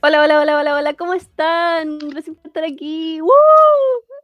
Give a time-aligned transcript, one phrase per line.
[0.00, 1.98] Hola, hola, hola, hola, hola, ¿cómo están?
[1.98, 3.20] Gracias por estar aquí.
[3.20, 3.30] ¡Woo!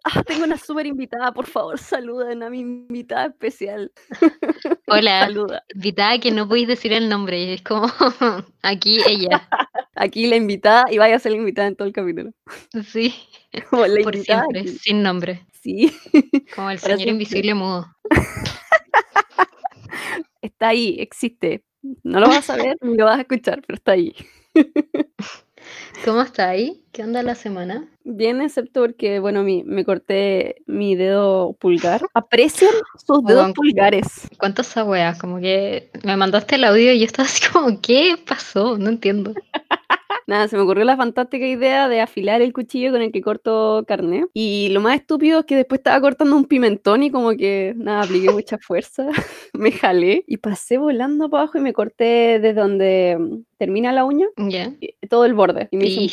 [0.05, 3.93] Ah, tengo una súper invitada, por favor, saluden a mi invitada especial.
[4.89, 5.65] Hola, Saluda.
[5.75, 7.89] invitada que no podéis decir el nombre, es como
[8.63, 9.47] aquí ella.
[9.97, 12.31] Aquí la invitada y vaya a ser la invitada en todo el capítulo.
[12.87, 13.15] Sí,
[13.69, 14.79] Como la por invitada siempre, aquí.
[14.79, 15.93] sin nombre, Sí,
[16.55, 17.11] como el Para señor siempre.
[17.11, 17.87] invisible mudo.
[20.43, 21.65] está ahí, existe.
[22.03, 24.15] No lo vas a ver ni lo vas a escuchar, pero está ahí.
[26.05, 26.83] ¿Cómo está ahí?
[26.93, 27.89] ¿Qué onda la semana?
[28.05, 32.03] Bien, excepto porque, bueno, mi, me corté mi dedo pulgar.
[32.15, 32.71] Aprecien
[33.07, 34.29] sus dedos pulgares.
[34.39, 35.17] ¿Cuántas esa weá?
[35.19, 38.79] Como que me mandaste el audio y yo estaba así como, ¿qué pasó?
[38.79, 39.35] No entiendo.
[40.31, 43.85] Nada, se me ocurrió la fantástica idea de afilar el cuchillo con el que corto
[43.85, 44.27] carne.
[44.33, 48.03] Y lo más estúpido es que después estaba cortando un pimentón y como que, nada,
[48.03, 49.09] apliqué mucha fuerza,
[49.55, 54.27] me jalé y pasé volando para abajo y me corté desde donde termina la uña,
[54.81, 55.69] y- todo el borde.
[55.71, 56.11] Y me hice un- Y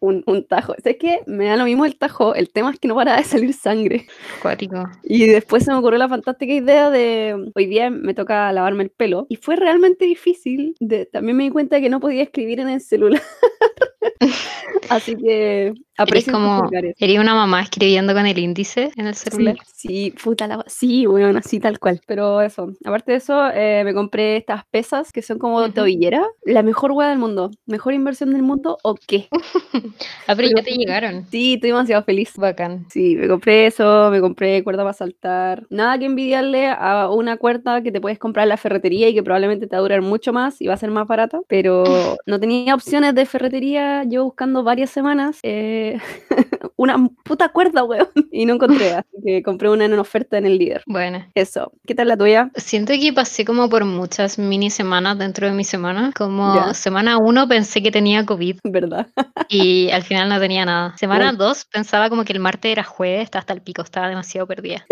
[0.00, 0.74] un, un tajo.
[0.82, 1.20] ¿Sabes qué?
[1.26, 4.06] Me da lo mismo el tajo, el tema es que no para de salir sangre.
[4.42, 4.82] cuático.
[5.04, 8.90] Y después se me ocurrió la fantástica idea de hoy día me toca lavarme el
[8.90, 9.26] pelo.
[9.28, 10.74] Y fue realmente difícil.
[10.80, 13.20] De, también me di cuenta que no podía escribir en el celular.
[14.88, 16.68] Así que aprecio como,
[16.98, 19.56] eres una mamá escribiendo con el índice en el Sí, celular.
[19.66, 20.64] sí, puta la...
[20.68, 22.00] Sí, bueno, así tal cual.
[22.06, 25.70] Pero eso, aparte de eso, eh, me compré estas pesas que son como Ujú.
[25.72, 26.24] tobillera.
[26.44, 27.50] La mejor hueá del mundo.
[27.66, 29.28] ¿Mejor inversión del mundo o qué?
[30.28, 31.26] Ah, pero ya Pero- te llegaron.
[31.30, 32.32] Sí, estoy demasiado feliz.
[32.36, 32.86] Bacán.
[32.90, 35.64] Sí, me compré eso, me compré cuerda para saltar.
[35.70, 39.22] Nada que envidiarle a una cuerda que te puedes comprar en la ferretería y que
[39.22, 41.40] probablemente te va a durar mucho más y va a ser más barata.
[41.48, 41.84] Pero
[42.26, 45.38] no tenía opciones de ferretería yo buscando varias semanas.
[45.42, 45.98] eh,
[46.76, 48.08] una puta cuerda, weón.
[48.32, 50.82] Y no encontré, así que compré una en una oferta en el líder.
[50.86, 51.24] Bueno.
[51.34, 51.72] Eso.
[51.86, 52.50] ¿Qué tal la tuya?
[52.56, 56.12] Siento que pasé como por muchas mini semanas dentro de mi semana.
[56.14, 59.08] Como semana uno pensé que tenía COVID ¿Verdad?
[59.48, 60.94] y al final no tenía nada.
[60.98, 61.38] Semana Bueno.
[61.38, 64.84] dos pensaba como que el martes era jueves, estaba hasta el pico, estaba demasiado perdida.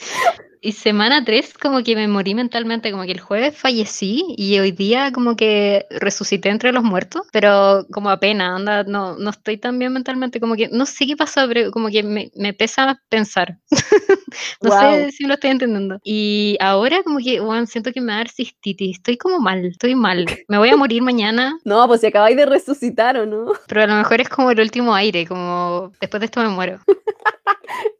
[0.62, 4.72] Y semana tres como que me morí mentalmente, como que el jueves fallecí y hoy
[4.72, 9.78] día como que resucité entre los muertos, pero como apenas, anda, no, no estoy tan
[9.78, 13.56] bien mentalmente, como que no sé qué pasó, pero como que me, me pesa pensar.
[14.62, 15.98] no sé si lo estoy entendiendo.
[16.04, 19.64] Y ahora como que, bueno, siento que me va a dar cistitis, estoy como mal,
[19.64, 20.26] estoy mal.
[20.48, 23.52] Me voy a morir mañana, No, pues si acabáis de resucitar, ¿o no?
[23.66, 26.80] pero a lo mejor es como el último aire, como después de esto me muero.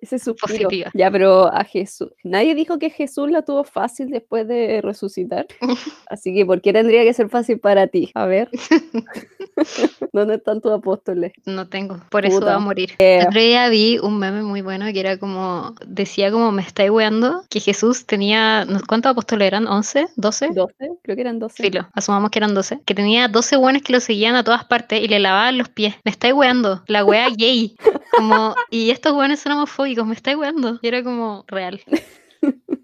[0.01, 0.69] Ese suspiro.
[0.69, 0.91] Positiva.
[0.95, 2.11] Ya, pero a Jesús.
[2.25, 5.47] Nadie dijo que Jesús la tuvo fácil después de resucitar.
[6.09, 8.11] Así que, ¿por qué tendría que ser fácil para ti?
[8.15, 8.49] A ver.
[10.13, 11.33] ¿Dónde están tus apóstoles?
[11.47, 12.53] No tengo, por eso Puta.
[12.53, 12.93] va a morir.
[12.99, 13.19] Eh.
[13.21, 16.91] El otro día vi un meme muy bueno que era como, decía como, me estáis
[16.91, 19.67] weando, que Jesús tenía, ¿cuántos apóstoles eran?
[19.67, 20.09] ¿11?
[20.17, 20.55] ¿12?
[20.55, 21.63] 12, creo que eran 12.
[21.63, 22.81] Filo, asumamos que eran 12.
[22.85, 25.95] Que tenía 12 buenos que lo seguían a todas partes y le lavaban los pies.
[26.05, 27.77] Me estáis weando, la wea gay.
[28.17, 30.79] Como, y estos buenos son homofóbicos, me estáis weando.
[30.83, 31.81] Y era como, real.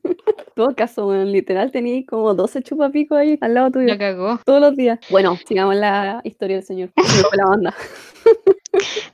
[0.75, 3.89] Caso, weón, literal tenías como 12 chupapicos ahí al lado tuyo.
[3.89, 4.41] La cagó.
[4.45, 4.99] Todos los días.
[5.11, 6.91] Bueno, sigamos la historia del Señor.
[7.37, 7.75] La banda.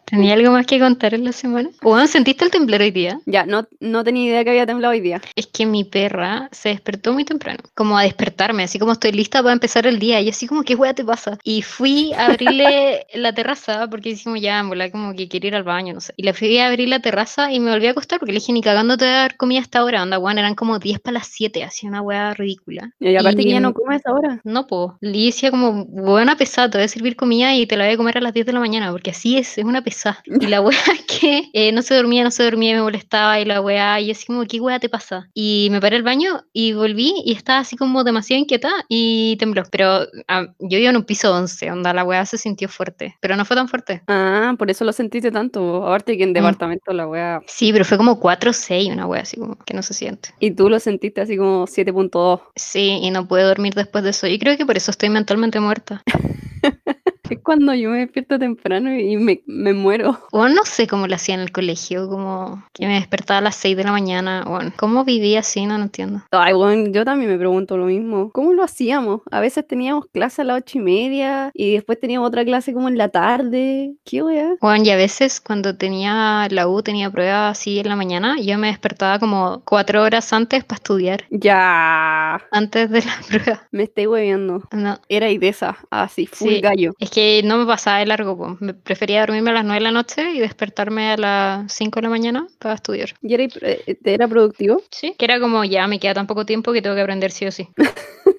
[0.05, 1.71] ¿Tenía algo más que contar en la semana?
[1.81, 3.19] Bueno, ¿sentiste el temblor hoy día?
[3.25, 5.23] Ya, no, no tenía idea que había temblado hoy día.
[5.37, 9.43] Es que mi perra se despertó muy temprano, como a despertarme, así como estoy lista
[9.43, 11.39] para empezar el día, y así como, ¿qué hueá te pasa?
[11.45, 15.63] Y fui a abrirle la terraza, porque decimos ya, volar como que quiere ir al
[15.63, 16.13] baño, no sé.
[16.17, 18.53] Y le fui a abrir la terraza y me volví a acostar, porque le dije,
[18.53, 21.15] ni cagando te voy a dar comida hasta ahora, onda, weón, eran como 10 para
[21.15, 22.93] las 7, así una hueá ridícula.
[23.01, 24.41] Y aparte que ya no comes ahora.
[24.45, 24.99] No puedo.
[25.01, 27.97] Le decía como, buena pesada, te voy a servir comida y te la voy a
[27.97, 30.23] comer a las 10 de la mañana, porque así es, es una pesada.
[30.41, 33.61] Y la es que eh, no se dormía, no se dormía, me molestaba y la
[33.61, 35.29] wea, y así como, ¿qué wea te pasa?
[35.35, 39.63] Y me paré al baño y volví y estaba así como demasiado inquieta y tembló.
[39.71, 43.37] Pero ah, yo vivo en un piso 11, onda, la wea se sintió fuerte, pero
[43.37, 44.03] no fue tan fuerte.
[44.09, 45.85] Ah, por eso lo sentiste tanto.
[45.87, 46.35] Aparte que en Mm.
[46.35, 47.41] departamento la wea.
[47.47, 50.31] Sí, pero fue como 4 o 6, una wea así como que no se siente.
[50.41, 52.41] Y tú lo sentiste así como 7.2.
[52.57, 54.27] Sí, y no pude dormir después de eso.
[54.27, 56.03] Y creo que por eso estoy mentalmente muerta.
[57.31, 60.19] Es cuando yo me despierto temprano y me, me muero.
[60.33, 63.55] O no sé cómo lo hacía en el colegio, como que me despertaba a las
[63.57, 64.45] 6 de la mañana.
[64.47, 65.65] Bueno, ¿cómo vivía así?
[65.65, 66.23] No, no entiendo.
[66.33, 68.31] Ay, bueno, yo también me pregunto lo mismo.
[68.33, 69.21] ¿Cómo lo hacíamos?
[69.31, 72.89] A veces teníamos clase a las ocho y media y después teníamos otra clase como
[72.89, 73.95] en la tarde.
[74.05, 74.57] ¿Qué wea?
[74.61, 78.59] Bueno, y a veces cuando tenía la U, tenía prueba así en la mañana, yo
[78.59, 82.43] me despertaba como cuatro horas antes para estudiar, Ya.
[82.51, 83.69] antes de la prueba.
[83.71, 84.65] Me estoy hueviando.
[84.73, 86.61] No, Era de esa, así, full Sí.
[86.61, 86.93] gallo.
[86.99, 88.57] es que no me pasaba de largo, po.
[88.61, 92.03] Me prefería dormirme a las 9 de la noche y despertarme a las 5 de
[92.05, 93.11] la mañana para estudiar.
[93.21, 94.83] ¿Y era, eh, era productivo?
[94.91, 97.47] Sí, que era como ya me queda tan poco tiempo que tengo que aprender sí
[97.47, 97.69] o sí.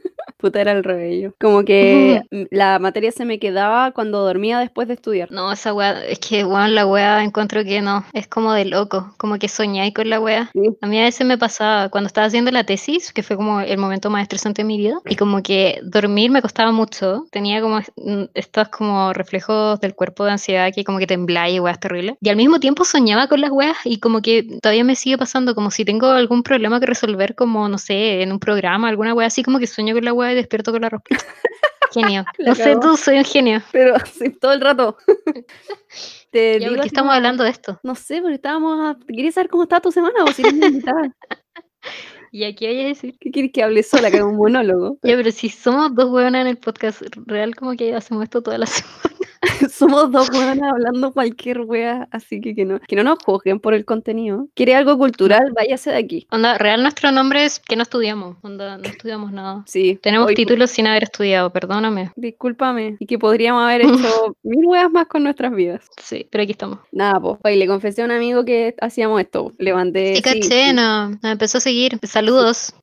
[0.44, 1.34] Puta, era el rebello.
[1.40, 5.32] Como que la materia se me quedaba cuando dormía después de estudiar.
[5.32, 9.16] No, esa weá, es que weón, la weá encuentro que no, es como de loco,
[9.18, 10.50] como que soñáis con la weá.
[10.52, 10.60] Sí.
[10.82, 13.78] A mí a veces me pasaba cuando estaba haciendo la tesis, que fue como el
[13.78, 17.80] momento más estresante de mi vida, y como que dormir me costaba mucho, tenía como
[17.80, 22.18] mm, estos como reflejos del cuerpo de ansiedad que como que temblaba y weas terrible.
[22.20, 25.56] Y al mismo tiempo soñaba con las weas y como que todavía me sigue pasando,
[25.56, 29.28] como si tengo algún problema que resolver, como no sé, en un programa, alguna wea
[29.28, 31.26] así, como que sueño con la wea y despierto con la respuesta.
[31.94, 32.26] Genio.
[32.40, 33.62] No sé tú, soy un genio.
[33.72, 34.98] Pero sí, todo el rato.
[36.32, 37.80] Te Ya, digo ¿por qué así estamos como- hablando de esto?
[37.84, 38.80] No sé, porque estábamos...
[38.80, 38.98] A...
[39.08, 41.14] ¿Querías saber cómo estaba tu semana o si eres invitada?
[42.32, 43.16] ¿Y aquí voy a decir?
[43.20, 44.98] ¿Qué quieres que hable sola, que haga un monólogo?
[45.04, 48.58] Ya, pero si somos dos hueonas en el podcast, real como que hacemos esto toda
[48.58, 49.13] la semana.
[49.70, 53.74] Somos dos buenas hablando cualquier wea, así que que no, que no nos juzguen por
[53.74, 54.48] el contenido.
[54.56, 55.52] ¿Quiere algo cultural?
[55.56, 56.28] Váyase de aquí.
[56.32, 58.38] Onda, real nuestro nombre es que no estudiamos.
[58.42, 59.64] Onda, no estudiamos nada.
[59.68, 60.00] Sí.
[60.02, 62.12] Tenemos hoy- títulos sin haber estudiado, perdóname.
[62.16, 62.98] Discúlpame.
[63.00, 65.86] Y que podríamos haber hecho mil weas más con nuestras vidas.
[66.02, 66.80] Sí, pero aquí estamos.
[66.92, 67.38] Nada, pues.
[67.44, 69.54] Oye, le confesé a un amigo que hacíamos esto.
[69.58, 70.16] Le mandé.
[70.16, 71.10] Sí, caché, no.
[71.10, 72.00] Nos empezó a seguir.
[72.04, 72.74] Saludos.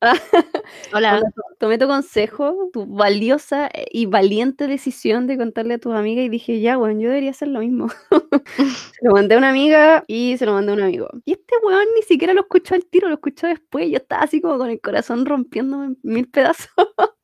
[0.93, 1.21] Hola.
[1.21, 6.29] To- Tomé tu consejo, tu valiosa y valiente decisión de contarle a tus amigas y
[6.31, 7.89] dije, ya, weón, yo debería hacer lo mismo.
[8.57, 11.09] se lo mandé a una amiga y se lo mandé a un amigo.
[11.25, 13.89] Y este weón ni siquiera lo escuchó al tiro, lo escuchó después.
[13.91, 16.71] Yo estaba así como con el corazón rompiéndome en mil pedazos.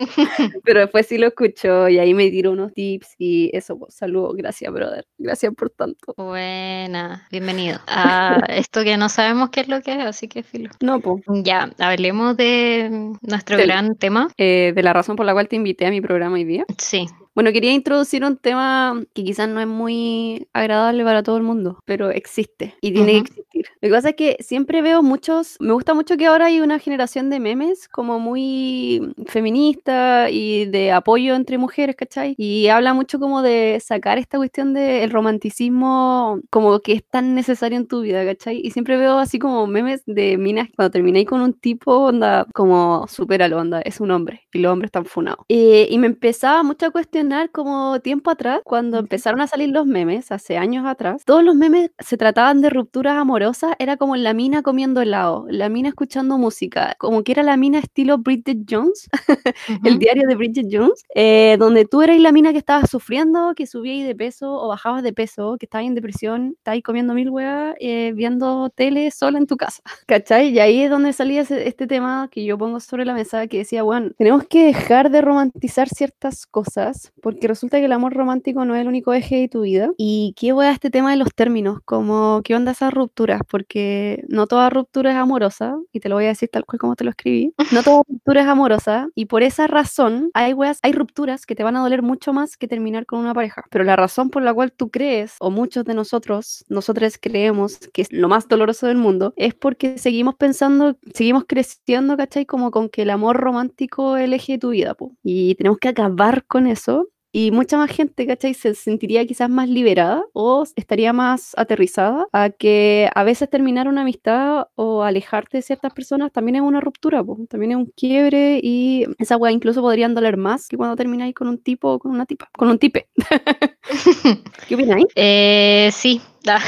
[0.64, 4.34] Pero después sí lo escuchó y ahí me tiró unos tips y eso, pues, saludos,
[4.36, 5.06] gracias, brother.
[5.18, 6.14] Gracias por tanto.
[6.16, 10.70] Buena, bienvenido a esto que no sabemos qué es lo que es, así que filo.
[10.80, 11.22] No, pues.
[11.26, 14.28] Ya, hablemos de nuestro gran tema.
[14.36, 16.64] eh, de la razón por la cual te invité a mi programa hoy día.
[16.78, 21.42] Sí, Bueno, quería introducir un tema que quizás no es muy agradable para todo el
[21.42, 23.24] mundo, pero existe y tiene Ujú.
[23.24, 23.66] que existir.
[23.82, 26.78] Lo que pasa es que siempre veo muchos, me gusta mucho que ahora hay una
[26.78, 32.34] generación de memes como muy feminista y de apoyo entre mujeres, ¿cachai?
[32.38, 37.76] Y habla mucho como de sacar esta cuestión del romanticismo como que es tan necesario
[37.76, 38.62] en tu vida, ¿cachai?
[38.64, 43.06] Y siempre veo así como memes de minas cuando termináis con un tipo, onda, como
[43.08, 45.44] supéralo, onda, es un hombre y los hombres están funados.
[45.50, 46.90] Eh, y me empezaba mucho a
[47.26, 51.56] cuestionar como tiempo atrás, cuando empezaron a salir los memes, hace años atrás, todos los
[51.56, 56.38] memes se trataban de rupturas amorosas, era como la mina comiendo helado, la mina escuchando
[56.38, 59.08] música, como que era la mina estilo Bridget Jones,
[59.82, 59.98] el Ujú.
[59.98, 64.06] diario de Bridget Jones, eh, donde tú eras la mina que estabas sufriendo, que subías
[64.06, 68.12] de peso o bajabas de peso, que estabas en depresión, estabas comiendo mil weas, eh,
[68.14, 70.50] viendo tele sola en tu casa, ¿cachai?
[70.50, 73.58] Y ahí es donde salía ese- este tema que yo pongo sobre la mesa, que
[73.58, 78.64] decía, bueno, tenemos que dejar de romantizar ciertas cosas, porque resulta que el amor romántico
[78.64, 79.90] no es el único eje de tu vida.
[79.96, 84.46] Y qué wea este tema de los términos, como qué onda esas rupturas, porque no
[84.46, 87.10] toda ruptura es amorosa, y te lo voy a decir tal cual como te lo
[87.10, 91.54] escribí, no toda ruptura es amorosa, y por esa razón hay weas, hay rupturas que
[91.54, 93.64] te van a doler mucho más que terminar con una pareja.
[93.70, 98.02] Pero la razón por la cual tú crees, o muchos de nosotros, nosotros creemos que
[98.02, 102.46] es lo más doloroso del mundo, es porque seguimos pensando, seguimos creciendo, ¿cachai?
[102.46, 105.12] Como con que el amor romántico es el eje de tu vida, po.
[105.22, 107.05] Y tenemos que acabar con eso.
[107.38, 108.54] Y mucha más gente, ¿cachai?
[108.54, 114.00] Se sentiría quizás más liberada o estaría más aterrizada a que a veces terminar una
[114.00, 117.36] amistad o alejarte de ciertas personas también es una ruptura, po.
[117.50, 121.48] también es un quiebre y esas weas incluso podrían doler más que cuando termináis con
[121.48, 123.06] un tipo o con una tipa, con un tipe.
[124.66, 125.04] ¿Qué opináis?
[125.14, 126.58] Eh, sí, da.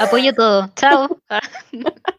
[0.00, 0.70] Apoyo todo.
[0.76, 1.20] Chao.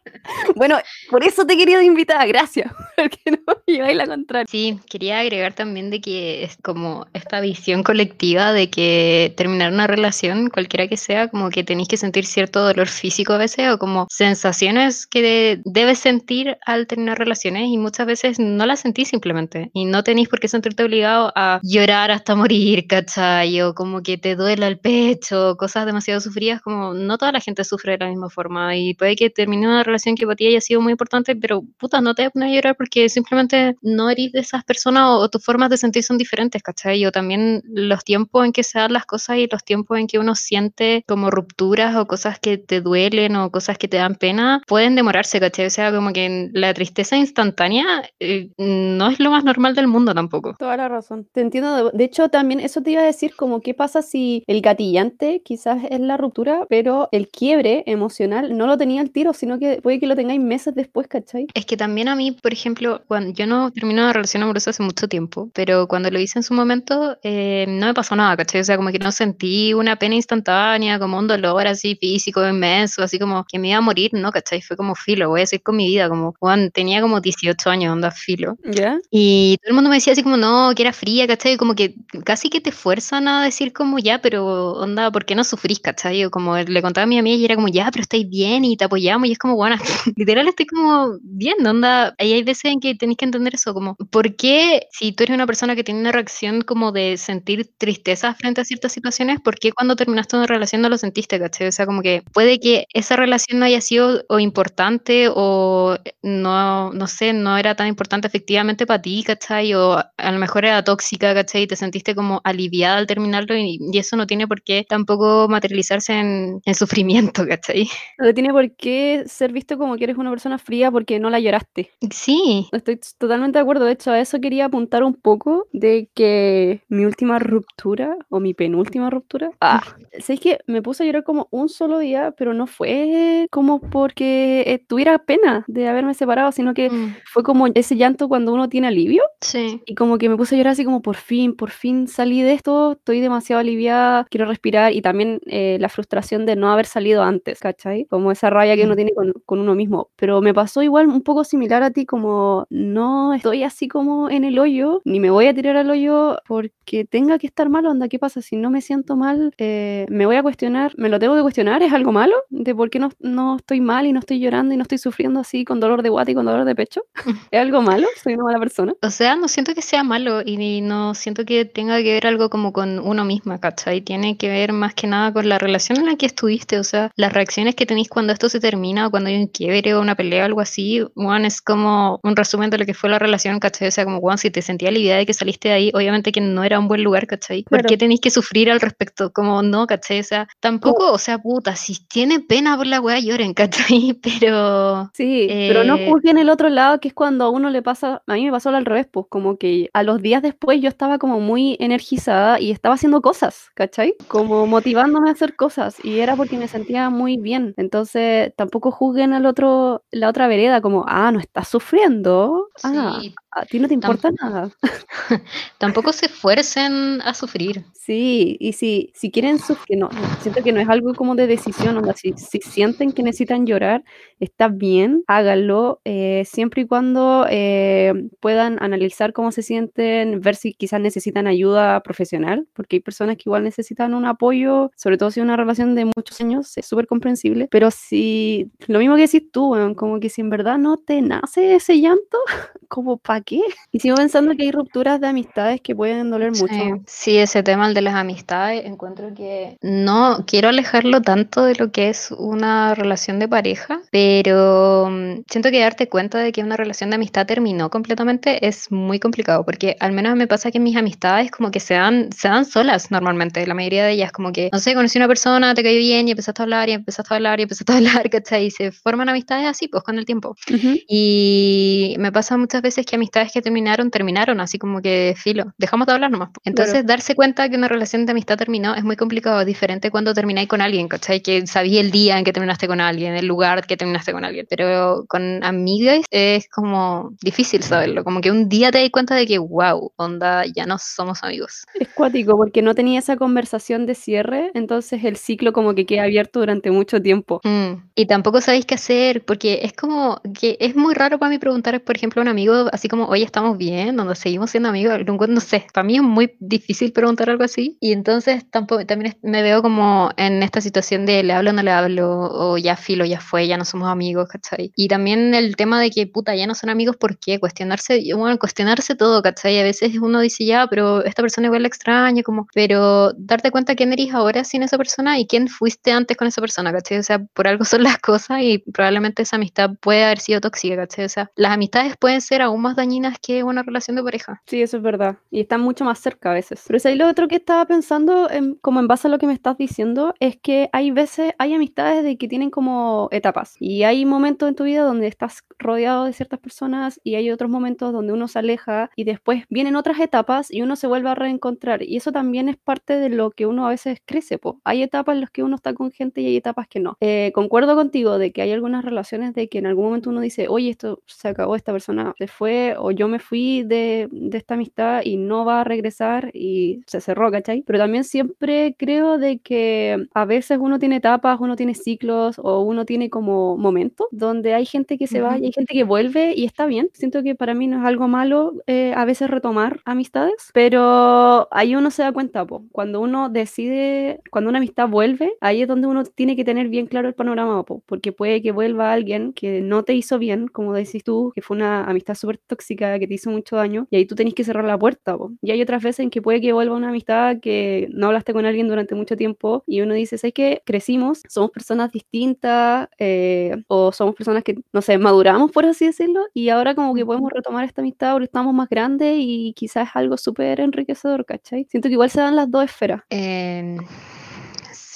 [0.56, 0.78] Bueno,
[1.10, 4.46] por eso te quería invitar, gracias, porque no lleváis la contraria.
[4.50, 9.86] Sí, quería agregar también de que es como esta visión colectiva de que terminar una
[9.86, 13.78] relación, cualquiera que sea, como que tenéis que sentir cierto dolor físico a veces o
[13.78, 19.08] como sensaciones que de- debes sentir al terminar relaciones y muchas veces no las sentís
[19.08, 23.60] simplemente y no tenéis por qué sentirte obligado a llorar hasta morir, ¿cachai?
[23.62, 27.55] O como que te duela el pecho, cosas demasiado sufridas, como no toda la gente
[27.64, 30.60] sufre de la misma forma y puede que termine una relación que para ti haya
[30.60, 34.10] sido muy importante, pero puta, no te vas a poner a llorar porque simplemente no
[34.10, 37.04] eres de esas personas o, o tus formas de sentir son diferentes, ¿cachai?
[37.06, 40.18] O también los tiempos en que se dan las cosas y los tiempos en que
[40.18, 44.62] uno siente como rupturas o cosas que te duelen o cosas que te dan pena
[44.66, 45.66] pueden demorarse, ¿cachai?
[45.66, 47.84] O sea, como que la tristeza instantánea
[48.20, 50.54] eh, no es lo más normal del mundo tampoco.
[50.58, 51.26] Toda la razón.
[51.32, 51.90] Te entiendo.
[51.90, 55.82] De, hecho, también eso te iba a decir como qué pasa si el gatillante quizás
[55.90, 60.00] es la ruptura, pero el quiebre emocional no lo tenía al tiro, sino que puede
[60.00, 61.46] que lo tengáis meses después, ¿cachai?
[61.54, 64.82] Es que también a mí, por ejemplo, cuando yo no termino una relación amorosa hace
[64.82, 68.62] mucho tiempo, pero cuando lo hice en su momento, eh, no me pasó nada, ¿cachai?
[68.62, 73.02] O sea, como que no sentí una pena instantánea, como un dolor así físico inmenso,
[73.02, 74.32] así como que me iba a morir, ¿no?
[74.32, 74.60] ¿cachai?
[74.60, 77.92] Fue como filo, voy a seguir con mi vida, como, Juan, tenía como 18 años,
[77.92, 78.56] onda filo.
[78.64, 78.98] ¿Ya?
[79.10, 81.56] Y todo el mundo me decía así como, no, que era fría, ¿cachai?
[81.56, 85.44] Como que casi que te fuerzan a decir como, ya, pero onda, ¿por qué no
[85.44, 86.24] sufrís, ¿cachai?
[86.24, 88.76] O como le contaba a mi amiga y era como, ya, pero estáis bien y
[88.76, 89.28] te apoyamos.
[89.28, 89.76] Y es como, bueno,
[90.16, 92.14] literal estoy como bien, onda.
[92.18, 95.34] Ahí hay veces en que tenéis que entender eso, como, ¿por qué si tú eres
[95.34, 99.56] una persona que tiene una reacción como de sentir tristeza frente a ciertas situaciones, ¿por
[99.58, 101.68] qué cuando terminaste una relación no lo sentiste, ¿cachai?
[101.68, 106.92] O sea, como que puede que esa relación no haya sido o importante o no,
[106.92, 109.74] no sé, no era tan importante efectivamente para ti, ¿cachai?
[109.74, 111.62] O a lo mejor era tóxica, ¿cachai?
[111.62, 116.12] Y te sentiste como aliviada al terminarlo y, eso no tiene por qué tampoco materializarse
[116.12, 117.15] en sufrimiento,
[117.48, 117.88] ¿cachai?
[118.18, 121.40] No tiene por qué ser visto como que eres una persona fría porque no la
[121.40, 121.90] lloraste.
[122.10, 122.68] Sí.
[122.72, 123.84] Estoy totalmente de acuerdo.
[123.84, 128.54] De hecho, a eso quería apuntar un poco de que mi última ruptura o mi
[128.54, 129.50] penúltima ruptura.
[129.60, 129.82] Ah,
[130.18, 134.82] ¿sabes que Me puse a llorar como un solo día, pero no fue como porque
[134.88, 138.86] tuviera pena de haberme separado, sino que Mm, fue como ese llanto cuando uno tiene
[138.88, 139.22] alivio.
[139.40, 139.82] sí.
[139.86, 142.52] Y como que me puse a llorar así como por fin, por fin salí de
[142.52, 147.05] esto, estoy demasiado aliviada, quiero respirar y también eh, la frustración de no haber salido
[147.14, 148.06] antes, ¿cachai?
[148.06, 148.96] Como esa rabia que uno Mm.
[148.96, 150.10] tiene con, con uno mismo.
[150.16, 154.44] Pero me pasó igual un poco similar a ti, como no estoy así como en
[154.44, 158.08] el hoyo, ni me voy a tirar al hoyo porque tenga que estar mal, onda,
[158.08, 158.40] ¿qué pasa?
[158.42, 161.82] Si no me siento mal, eh, me voy a cuestionar, me lo tengo que cuestionar,
[161.82, 162.34] ¿es algo malo?
[162.50, 165.40] ¿De por qué no, no estoy mal y no estoy llorando y no estoy sufriendo
[165.40, 167.02] así con dolor de guata y con dolor de pecho?
[167.50, 168.06] ¿Es algo malo?
[168.22, 168.94] ¿Soy una mala persona?
[169.02, 172.48] O sea, no siento que sea malo y no siento que tenga que ver algo
[172.50, 174.00] como con uno misma, ¿cachai?
[174.00, 176.95] Tiene que ver más que nada con la relación en la que estuviste, o sea,
[177.16, 180.14] las reacciones que tenéis cuando esto se termina o cuando hay un quiebre o una
[180.16, 183.60] pelea o algo así, Juan, es como un resumen de lo que fue la relación,
[183.60, 183.88] ¿cachai?
[183.88, 186.40] O sea, como, Juan, si te sentía idea de que saliste de ahí, obviamente que
[186.40, 187.62] no era un buen lugar, ¿cachai?
[187.64, 187.88] ¿Por Claro.
[187.88, 189.32] qué tenéis que sufrir al respecto?
[189.32, 190.20] Como, no, ¿cachai?
[190.20, 194.18] O sea, tampoco, o sea, puta, si tiene pena por la weá, lloren, ¿cachai?
[194.22, 195.10] Pero...
[195.14, 198.22] Sí, pero no eh, juzguen el otro lado, que es cuando a uno le pasa,
[198.26, 201.18] a mí me pasó al revés, pues como que a los días después yo estaba
[201.18, 204.14] como muy energizada y estaba haciendo cosas, ¿cachai?
[204.28, 207.74] Como motivándome a hacer cosas y era porque me sentía muy bien.
[207.76, 213.64] Entonces tampoco juzguen al otro, la otra vereda, como, ah, no estás sufriendo, ah, a
[213.64, 214.70] ti no te importa nada.
[215.78, 217.84] tampoco se esfuercen a sufrir.
[217.94, 220.10] Sí, y si, si quieren sufrir, no,
[220.40, 224.04] siento que no es algo como de decisión, onda, si, si sienten que necesitan llorar,
[224.38, 230.74] está bien, háganlo, eh, siempre y cuando eh, puedan analizar cómo se sienten, ver si
[230.74, 235.40] quizás necesitan ayuda profesional, porque hay personas que igual necesitan un apoyo, sobre todo si
[235.40, 239.50] es una relación de muchos años, es súper comprensible, pero si, lo mismo que decís
[239.50, 242.38] tú, como que si en verdad no te nace ese llanto,
[242.88, 243.60] como ¿para qué?
[243.92, 246.66] Y sigo pensando que hay rupturas de amistades que pueden doler mucho.
[246.66, 251.76] Sí, sí, ese tema el de las amistades, encuentro que no quiero alejarlo tanto de
[251.76, 256.62] lo que es una relación de pareja, pero mm, siento que darte cuenta de que
[256.62, 260.80] una relación de amistad terminó completamente es muy complicado, porque al menos me pasa que
[260.80, 264.52] mis amistades como que se dan, se dan solas normalmente, la mayoría de ellas como
[264.52, 266.92] que, no sé, conocí a una persona, te cayó bien y empezaste a hablar y
[266.92, 268.66] empezaste a hablar y empezaste a hablar, ¿cachai?
[268.66, 270.54] Y se forman amistades así, pues con el tiempo.
[270.70, 270.96] Ujú.
[271.08, 276.06] Y me pasa muchas veces que amistades que terminaron, terminaron, así como que filo, dejamos
[276.06, 276.50] de hablar nomás.
[276.64, 280.68] Entonces, darse cuenta que una relación de amistad terminó es muy complicado, diferente cuando termináis
[280.68, 281.40] con alguien, ¿cachai?
[281.40, 284.66] Que sabía el día en que terminaste con alguien, el lugar que terminaste con alguien.
[284.68, 289.46] Pero con amigas es como difícil saberlo, como que un día te das cuenta de
[289.46, 291.84] que, wow, onda, ya no somos amigos.
[291.94, 296.24] Es cuático porque no tenía esa conversación de cierre, entonces el ciclo como que queda
[296.24, 297.60] abierto durante mucho tiempo.
[297.64, 301.58] Mm, Y tampoco sabéis qué hacer, porque es como que es muy raro para mí
[301.58, 304.16] preguntar, por ejemplo, a un amigo, así como, oye, ¿estamos bien?
[304.16, 305.18] ¿Dónde seguimos siendo amigos?
[305.48, 307.96] No, sé, para mí es muy difícil preguntar algo así.
[308.00, 311.82] Y entonces tampoco, también me veo como en esta situación de le hablo o no
[311.82, 314.92] le hablo, o ya filo, ya fue, ya no somos amigos, ¿cachai?
[314.96, 317.58] Y también el tema de que, puta, ya no son amigos, ¿por qué?
[317.60, 319.78] Cuestionarse, bueno, cuestionarse todo, ¿cachai?
[319.80, 323.94] A veces uno dice, ya, pero esta persona igual la extraño, como, pero darte cuenta
[323.94, 327.18] quién eres ahora sin esa persona y quién fuiste antes con esa persona, ¿cachai?
[327.18, 330.96] O sea, por algo son las cosas y probablemente esa amistad puede haber sido tóxica,
[330.96, 331.24] ¿cachai?
[331.24, 333.05] O sea, las amistades pueden ser aún más dañinas
[333.40, 334.62] que una relación de pareja.
[334.66, 335.38] Sí, eso es verdad.
[335.50, 336.84] Y están mucho más cerca a veces.
[336.86, 338.48] Pero si lo otro que estaba pensando,
[338.80, 342.24] como en base a lo que me estás diciendo, es que hay veces, hay amistades
[342.24, 343.76] de que tienen como etapas.
[343.80, 347.70] Y hay momentos en tu vida donde estás rodeado de ciertas personas y hay otros
[347.70, 351.34] momentos donde uno se aleja y después vienen otras etapas y uno se vuelve a
[351.34, 352.02] reencontrar.
[352.02, 354.58] Y eso también es parte de lo que uno a veces crece.
[354.58, 354.80] Po.
[354.84, 357.16] Hay etapas en las que uno está con gente y hay etapas que no.
[357.20, 360.68] Eh, concuerdo contigo de que hay algunas relaciones de que en algún momento uno dice,
[360.68, 364.74] oye, esto se acabó, esta persona se fue o yo me fui de, de esta
[364.74, 367.82] amistad y no va a regresar y se cerró, ¿cachai?
[367.86, 372.80] Pero también siempre creo de que a veces uno tiene etapas, uno tiene ciclos o
[372.80, 376.54] uno tiene como momentos donde hay gente que se va y hay gente que vuelve
[376.56, 377.10] y está bien.
[377.12, 381.94] Siento que para mí no es algo malo eh, a veces retomar amistades, pero ahí
[381.96, 386.06] uno se da cuenta, po, cuando uno decide, cuando una amistad vuelve, ahí es donde
[386.06, 389.80] uno tiene que tener bien claro el panorama, po, porque puede que vuelva alguien que
[389.80, 393.34] no te hizo bien, como decís tú, que fue una amistad súper tóxica, que te
[393.34, 395.36] hizo mucho daño, y ahí tú tenés que cerrar la puerta.
[395.36, 395.52] Po.
[395.62, 398.66] Y hay otras veces en que puede que vuelva una amistad que no hablaste con
[398.66, 400.82] alguien durante mucho tiempo y uno dice, ¿sabes qué?
[400.84, 406.42] Crecimos, somos personas distintas eh, o somos personas que, no sé, maduramos, por así decirlo,
[406.54, 410.16] y ahora como que podemos retomar esta amistad porque estamos más grandes y quizás es
[410.16, 411.86] algo súper enriquecedor, ¿cachai?
[411.90, 413.22] Siento que igual se dan las dos esferas.
[413.30, 413.96] Eh,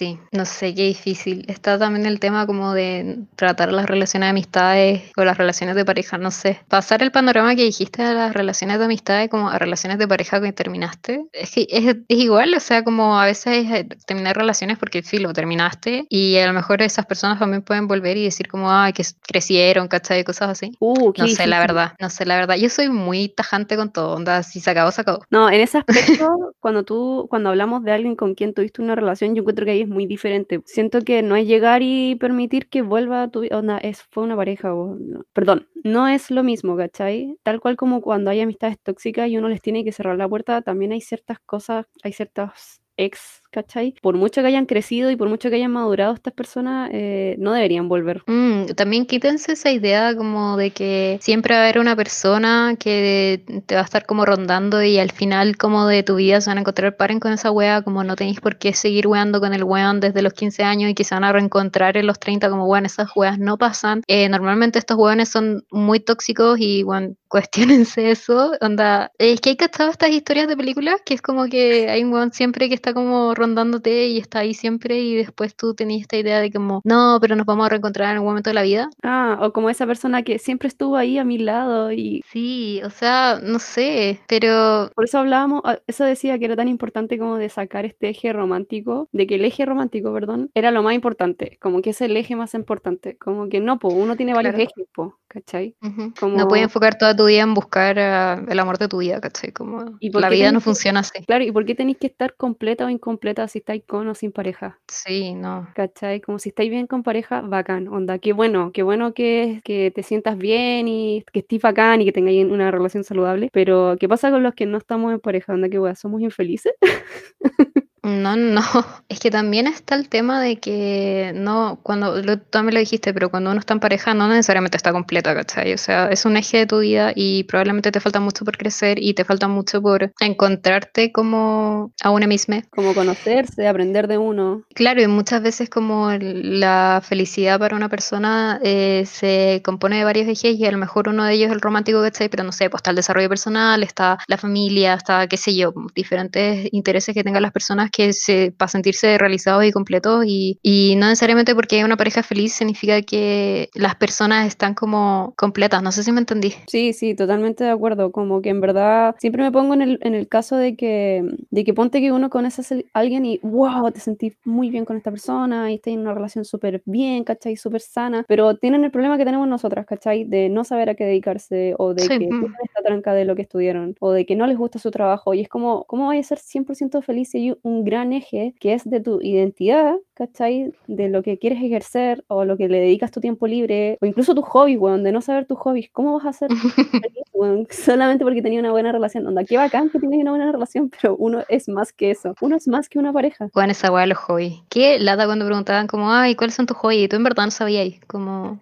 [0.00, 1.44] Sí, no sé, qué difícil.
[1.46, 5.84] Está también el tema como de tratar las relaciones de amistades o las relaciones de
[5.84, 6.58] pareja, no sé.
[6.68, 10.40] Pasar el panorama que dijiste de las relaciones de amistades como a relaciones de pareja
[10.40, 15.02] que terminaste, es que es, igual, o sea, como a veces eh, terminar relaciones porque
[15.02, 18.72] sí, lo terminaste y a lo mejor esas personas también pueden volver y decir como,
[18.72, 20.24] ay, que crecieron, ¿cachai?
[20.24, 20.72] Cosas así.
[20.80, 22.56] Uh, no sé, la verdad, no sé, la verdad.
[22.56, 25.26] Yo soy muy tajante con todo, onda, si se acabó, se acabó.
[25.28, 29.34] No, en ese aspecto, cuando tú, cuando hablamos de alguien con quien tuviste una relación,
[29.34, 30.62] yo encuentro que ahí es muy diferente.
[30.64, 34.74] Siento que no es llegar y permitir que vuelva tu vida, es, fue una pareja,
[34.74, 34.96] o,
[35.34, 37.36] perdón, no es lo mismo, ¿cachai?
[37.42, 40.62] Tal cual como cuando hay amistades tóxicas y uno les tiene que cerrar la puerta,
[40.62, 43.94] también hay ciertas cosas, hay ciertas ex ¿cachai?
[44.00, 47.52] Por mucho que hayan crecido y por mucho que hayan madurado estas personas, eh, no
[47.52, 48.22] deberían volver.
[48.26, 53.44] Mm, también quítense esa idea como de que siempre va a haber una persona que
[53.66, 56.58] te va a estar como rondando y al final como de tu vida se van
[56.58, 59.64] a encontrar, paren con esa wea, como no tenéis por qué seguir weando con el
[59.64, 62.66] weón desde los 15 años y que se van a reencontrar en los 30 como
[62.66, 64.02] weón, esas weas no pasan.
[64.06, 69.56] Eh, normalmente estos weones son muy tóxicos y bueno, cuestionense eso, onda, es que hay
[69.56, 72.92] cachado estas historias de películas que es como que hay un weón siempre que está
[72.92, 77.18] como rondándote y está ahí siempre y después tú tenías esta idea de como, no,
[77.20, 78.90] pero nos vamos a reencontrar en algún momento de la vida.
[79.02, 82.22] Ah, o como esa persona que siempre estuvo ahí a mi lado y...
[82.30, 84.90] Sí, o sea, no sé, pero...
[84.94, 88.32] Por eso hablábamos, ah, eso decía que era tan importante como de sacar este eje
[88.32, 92.16] romántico, de que el eje romántico, perdón, era lo más importante, como que es el
[92.16, 95.74] eje más importante, como que no, pues uno tiene varios ejes, po, ¿cachai?
[96.18, 96.36] como...
[96.36, 99.52] No puedes enfocar toda tu vida en buscar uh, el amor de tu vida, ¿cachai?
[99.52, 101.24] Como ¿Y la vida no funciona así.
[101.24, 103.29] Claro, ¿y por qué tenéis que estar completa o incompleta?
[103.48, 104.80] Si estáis con o sin pareja.
[104.88, 105.68] Sí, no.
[105.74, 106.20] ¿Cachai?
[106.20, 107.88] Como si estáis bien con pareja, bacán.
[107.88, 112.04] Onda, qué bueno, qué bueno que, que te sientas bien y que estés bacán y
[112.04, 113.48] que tengáis una relación saludable.
[113.52, 115.54] Pero, ¿qué pasa con los que no estamos en pareja?
[115.54, 116.72] Onda, que weá, somos infelices.
[118.02, 118.62] No, no,
[119.08, 123.30] es que también está el tema de que no, cuando, tú también lo dijiste, pero
[123.30, 125.74] cuando uno está en pareja no necesariamente está completa, ¿cachai?
[125.74, 128.98] O sea, es un eje de tu vida y probablemente te falta mucho por crecer
[129.02, 132.62] y te falta mucho por encontrarte como a una misma.
[132.70, 134.62] Como conocerse, aprender de uno.
[134.74, 140.26] Claro, y muchas veces como la felicidad para una persona eh, se compone de varios
[140.26, 142.30] ejes y a lo mejor uno de ellos es el romántico, ¿cachai?
[142.30, 145.74] Pero no sé, pues está el desarrollo personal, está la familia, está, qué sé yo,
[145.94, 150.96] diferentes intereses que tengan las personas que se, para sentirse realizados y completos y, y,
[150.96, 155.92] no necesariamente porque hay una pareja feliz significa que las personas están como completas, no
[155.92, 156.54] sé si me entendí.
[156.66, 160.14] Sí, sí, totalmente de acuerdo, como que en verdad siempre me pongo en el, en
[160.14, 164.00] el caso de que, de que ponte que uno conoce a alguien y wow, te
[164.00, 167.56] sentís muy bien con esta persona y estás en una relación súper bien, ¿cachai?
[167.56, 170.24] Súper sana, pero tienen el problema que tenemos nosotras, ¿cachai?
[170.24, 172.54] De no saber a qué dedicarse o de que mm.
[172.64, 175.40] está tranca de lo que estudiaron o de que no les gusta su trabajo y
[175.40, 178.84] es como, ¿cómo vais a ser 100% feliz si hay un gran eje que es
[178.84, 180.74] de tu identidad, ¿cachai?
[180.86, 184.34] De lo que quieres ejercer o lo que le dedicas tu tiempo libre o incluso
[184.34, 185.88] tu hobby, weón, de no saber tus hobbies.
[185.92, 187.66] ¿Cómo vas a feliz, weón?
[187.70, 189.26] Solamente porque tenía una buena relación.
[189.26, 192.34] Onda, qué bacán que tienes una buena relación, pero uno es más que eso.
[192.42, 193.48] Uno es más que una pareja.
[193.54, 194.60] Juan, esa weá los hobbies.
[194.68, 197.04] Qué lata cuando preguntaban como, ay, ¿cuáles son tus hobbies?
[197.04, 198.60] Y tú en verdad no sabías, como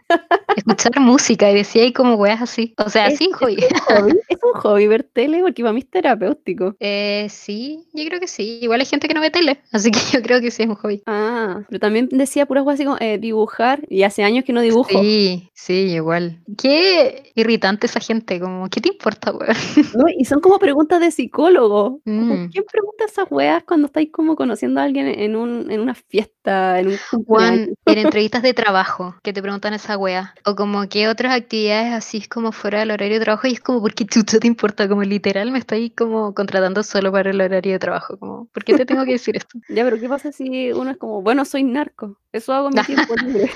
[0.56, 2.74] escuchar música y decía ahí como weas así.
[2.84, 3.56] O sea, sí, hobby.
[3.58, 4.18] ¿Es un hobby?
[4.28, 5.40] ¿Es un hobby ver tele?
[5.40, 6.76] Porque para mí es terapéutico.
[6.80, 8.58] Eh, sí, yo creo que sí.
[8.62, 10.76] Igual hay gente que no ve tele, así que yo creo que sí es un
[10.76, 11.02] hobby.
[11.06, 14.52] Ah, Ah, pero también decía puras cosas así como eh, dibujar y hace años que
[14.52, 14.90] no dibujo.
[14.90, 16.42] Sí, sí, igual.
[16.60, 19.48] Qué irritante esa gente, como, ¿qué te importa, weón?
[19.98, 22.00] No, y son como preguntas de psicólogo.
[22.04, 22.48] Mm.
[22.50, 26.78] ¿Quién pregunta esas weas cuando estáis como conociendo a alguien en, un, en una fiesta,
[26.80, 30.34] en un Juan, en entrevistas de trabajo, que te preguntan esa wea.
[30.44, 33.60] O como qué otras actividades así es como fuera del horario de trabajo y es
[33.60, 34.88] como, ¿por qué chucha te importa?
[34.88, 38.18] Como literal me estáis como contratando solo para el horario de trabajo.
[38.18, 39.58] Como, ¿por qué te tengo que decir esto?
[39.68, 42.18] Ya, pero ¿qué pasa si uno es como, bueno, soy narco?
[42.32, 43.50] Eso hago en mi tiempo libre.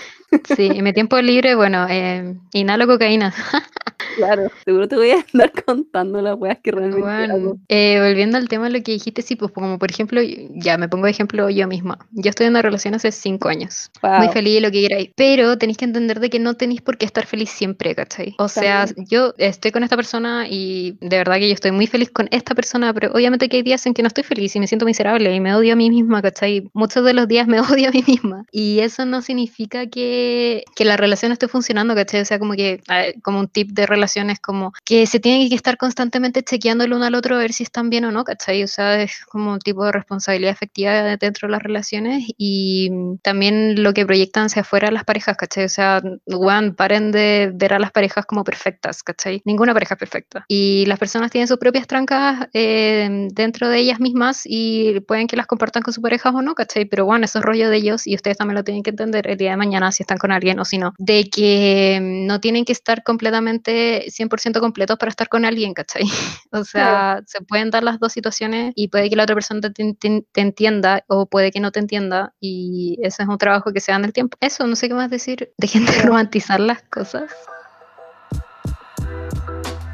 [0.57, 3.35] Sí, en mi tiempo libre, bueno, eh, inhalo cocaína.
[4.17, 7.39] Claro, seguro te voy a andar contando las weas que realmente hago.
[7.39, 10.21] Bueno, eh, volviendo al tema de lo que dijiste, sí, pues como por ejemplo,
[10.55, 11.99] ya me pongo de ejemplo yo misma.
[12.13, 13.91] Yo estoy en una relación hace cinco años.
[14.03, 14.33] Muy Wow.
[14.33, 15.11] feliz, lo que queráis.
[15.17, 18.35] Pero tenéis que entender de que no tenéis por qué estar feliz siempre, ¿cachai?
[18.39, 22.11] O sea, yo estoy con esta persona y de verdad que yo estoy muy feliz
[22.11, 24.67] con esta persona, pero obviamente que hay días en que no estoy feliz y me
[24.67, 26.69] siento miserable y me odio a mí misma, ¿cachai?
[26.75, 28.45] Muchos de los días me odio a mí misma.
[28.53, 32.21] Y eso no significa que, que la relación esté funcionando, ¿cachai?
[32.21, 35.55] O sea, como que, ver, como un tip de relaciones, como que se tiene que
[35.55, 38.65] estar constantemente chequeando el uno al otro a ver si están bien o no, ¿cachai?
[38.65, 42.91] O sea, es como un tipo de responsabilidad efectiva dentro de las relaciones y
[43.23, 45.65] también lo que proyectan hacia afuera las parejas, ¿cachai?
[45.65, 49.41] O sea, weón, paren de ver a las parejas como perfectas, ¿cachai?
[49.45, 50.45] Ninguna pareja es perfecta.
[50.49, 55.37] Y las personas tienen sus propias trancas eh, dentro de ellas mismas y pueden que
[55.37, 56.87] las compartan con sus parejas o no, ¿cachai?
[56.87, 59.37] Pero bueno, eso es rollo de ellos y ustedes también lo tienen que entender el
[59.37, 60.93] día de mañana si están con alguien o si no.
[60.99, 66.03] De que no tienen que estar completamente 100% completos para estar con alguien, ¿cachai?
[66.53, 69.71] O sea, se pueden dar las dos situaciones y puede que la otra persona te,
[69.95, 73.81] te- te entienda o puede que no te entienda y ese es un trabajo que
[73.81, 74.37] se da en el tiempo.
[74.41, 75.53] Eso, no sé qué más decir.
[75.59, 77.31] Dejen de romantizar las cosas.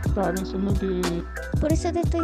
[0.04, 1.00] Estaba pensando que.
[1.60, 2.20] Por eso te estoy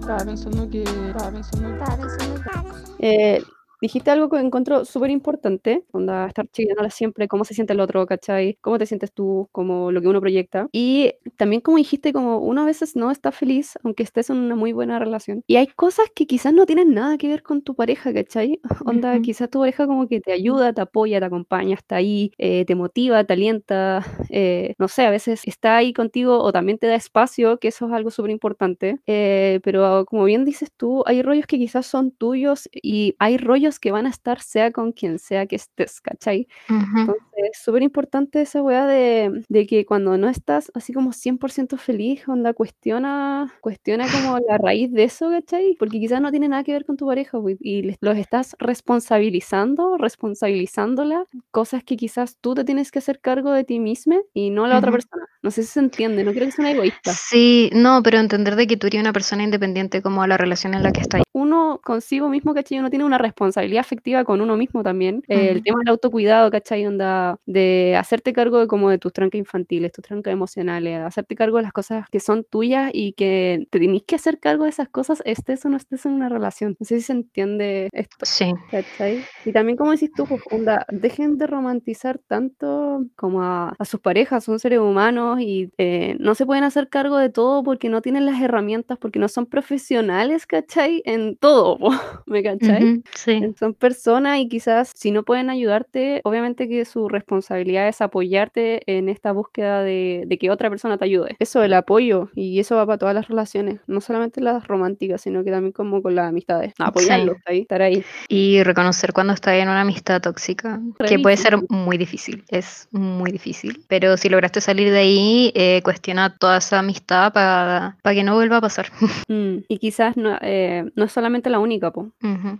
[0.00, 0.82] Estaba pensando que.
[0.82, 1.74] Estaba pensando que.
[1.78, 3.42] dando pensando Eh,
[3.84, 8.06] dijiste algo que encuentro súper importante, onda, estar chequeándola siempre, cómo se siente el otro,
[8.06, 8.56] ¿cachai?
[8.62, 10.68] Cómo te sientes tú, como lo que uno proyecta.
[10.72, 14.56] Y también como dijiste, como uno a veces no está feliz, aunque estés en una
[14.56, 15.42] muy buena relación.
[15.46, 18.58] Y hay cosas que quizás no tienen nada que ver con tu pareja, ¿cachai?
[18.86, 19.22] Onda, Ujú.
[19.22, 22.74] quizás tu pareja como que te ayuda, te apoya, te acompaña, está ahí, eh, te
[22.74, 26.94] motiva, te alienta, eh, no sé, a veces está ahí contigo o también te da
[26.94, 28.98] espacio, que eso es algo súper importante.
[29.06, 33.73] Eh, pero como bien dices tú, hay rollos que quizás son tuyos y hay rollos
[33.78, 36.46] que van a estar sea con quien sea que estés, ¿cachai?
[36.68, 36.98] Ujú.
[37.00, 41.76] Entonces, es súper importante esa weá de, de que cuando no estás así como 100%
[41.76, 45.76] feliz, onda, cuestiona, cuestiona como la raíz de eso, ¿cachai?
[45.78, 48.56] Porque quizás no tiene nada que ver con tu pareja, wey, y les- los estás
[48.58, 54.50] responsabilizando, responsabilizándola, cosas que quizás tú te tienes que hacer cargo de ti misma y
[54.50, 54.96] no la otra Ujú.
[54.98, 55.26] persona.
[55.42, 57.12] No sé si se entiende, no quiero que sea egoísta.
[57.12, 60.82] Sí, no, pero entender de que tú eres una persona independiente como la relación en
[60.82, 61.22] la que estás.
[61.36, 62.78] uno consigo mismo, ¿cachai?
[62.78, 65.22] Uno tiene una responsabilidad afectiva con uno mismo también.
[65.28, 66.86] Eh, el tema del autocuidado, ¿cachai?
[66.86, 71.58] Onda, de hacerte cargo de como de tus trancas infantiles, tus trancas emocionales, hacerte cargo
[71.58, 74.88] de las cosas que son tuyas y que te tenés que hacer cargo de esas
[74.88, 76.76] cosas, estés o no estés en una relación.
[76.78, 78.24] No sé si se entiende esto.
[78.24, 78.52] Sí.
[78.70, 79.24] ¿Cachai?
[79.44, 84.00] Y también como decís tú, pues, onda, dejen de romantizar tanto como a, a sus
[84.00, 88.02] parejas, son seres humanos y eh, no se pueden hacer cargo de todo porque no
[88.02, 91.02] tienen las herramientas, porque no son profesionales, ¿cachai?
[91.04, 91.78] En todo,
[92.26, 93.02] ¿me cachai?
[93.14, 93.43] Sí.
[93.58, 99.08] Son personas y quizás si no pueden ayudarte, obviamente que su responsabilidad es apoyarte en
[99.08, 101.36] esta búsqueda de, de que otra persona te ayude.
[101.38, 105.44] Eso, el apoyo, y eso va para todas las relaciones, no solamente las románticas, sino
[105.44, 106.74] que también como con las amistades.
[106.78, 108.04] Apoyarlos, ahí, estar ahí.
[108.28, 112.88] Y reconocer cuando estás en una amistad tóxica, Re que puede ser muy difícil, es
[112.92, 113.84] muy difícil.
[113.88, 118.58] Pero si lograste salir de ahí, eh, cuestiona toda esa amistad para que no vuelva
[118.58, 118.86] a pasar.
[119.28, 122.10] Mm, Y quizás no, eh, no es solamente la única, po.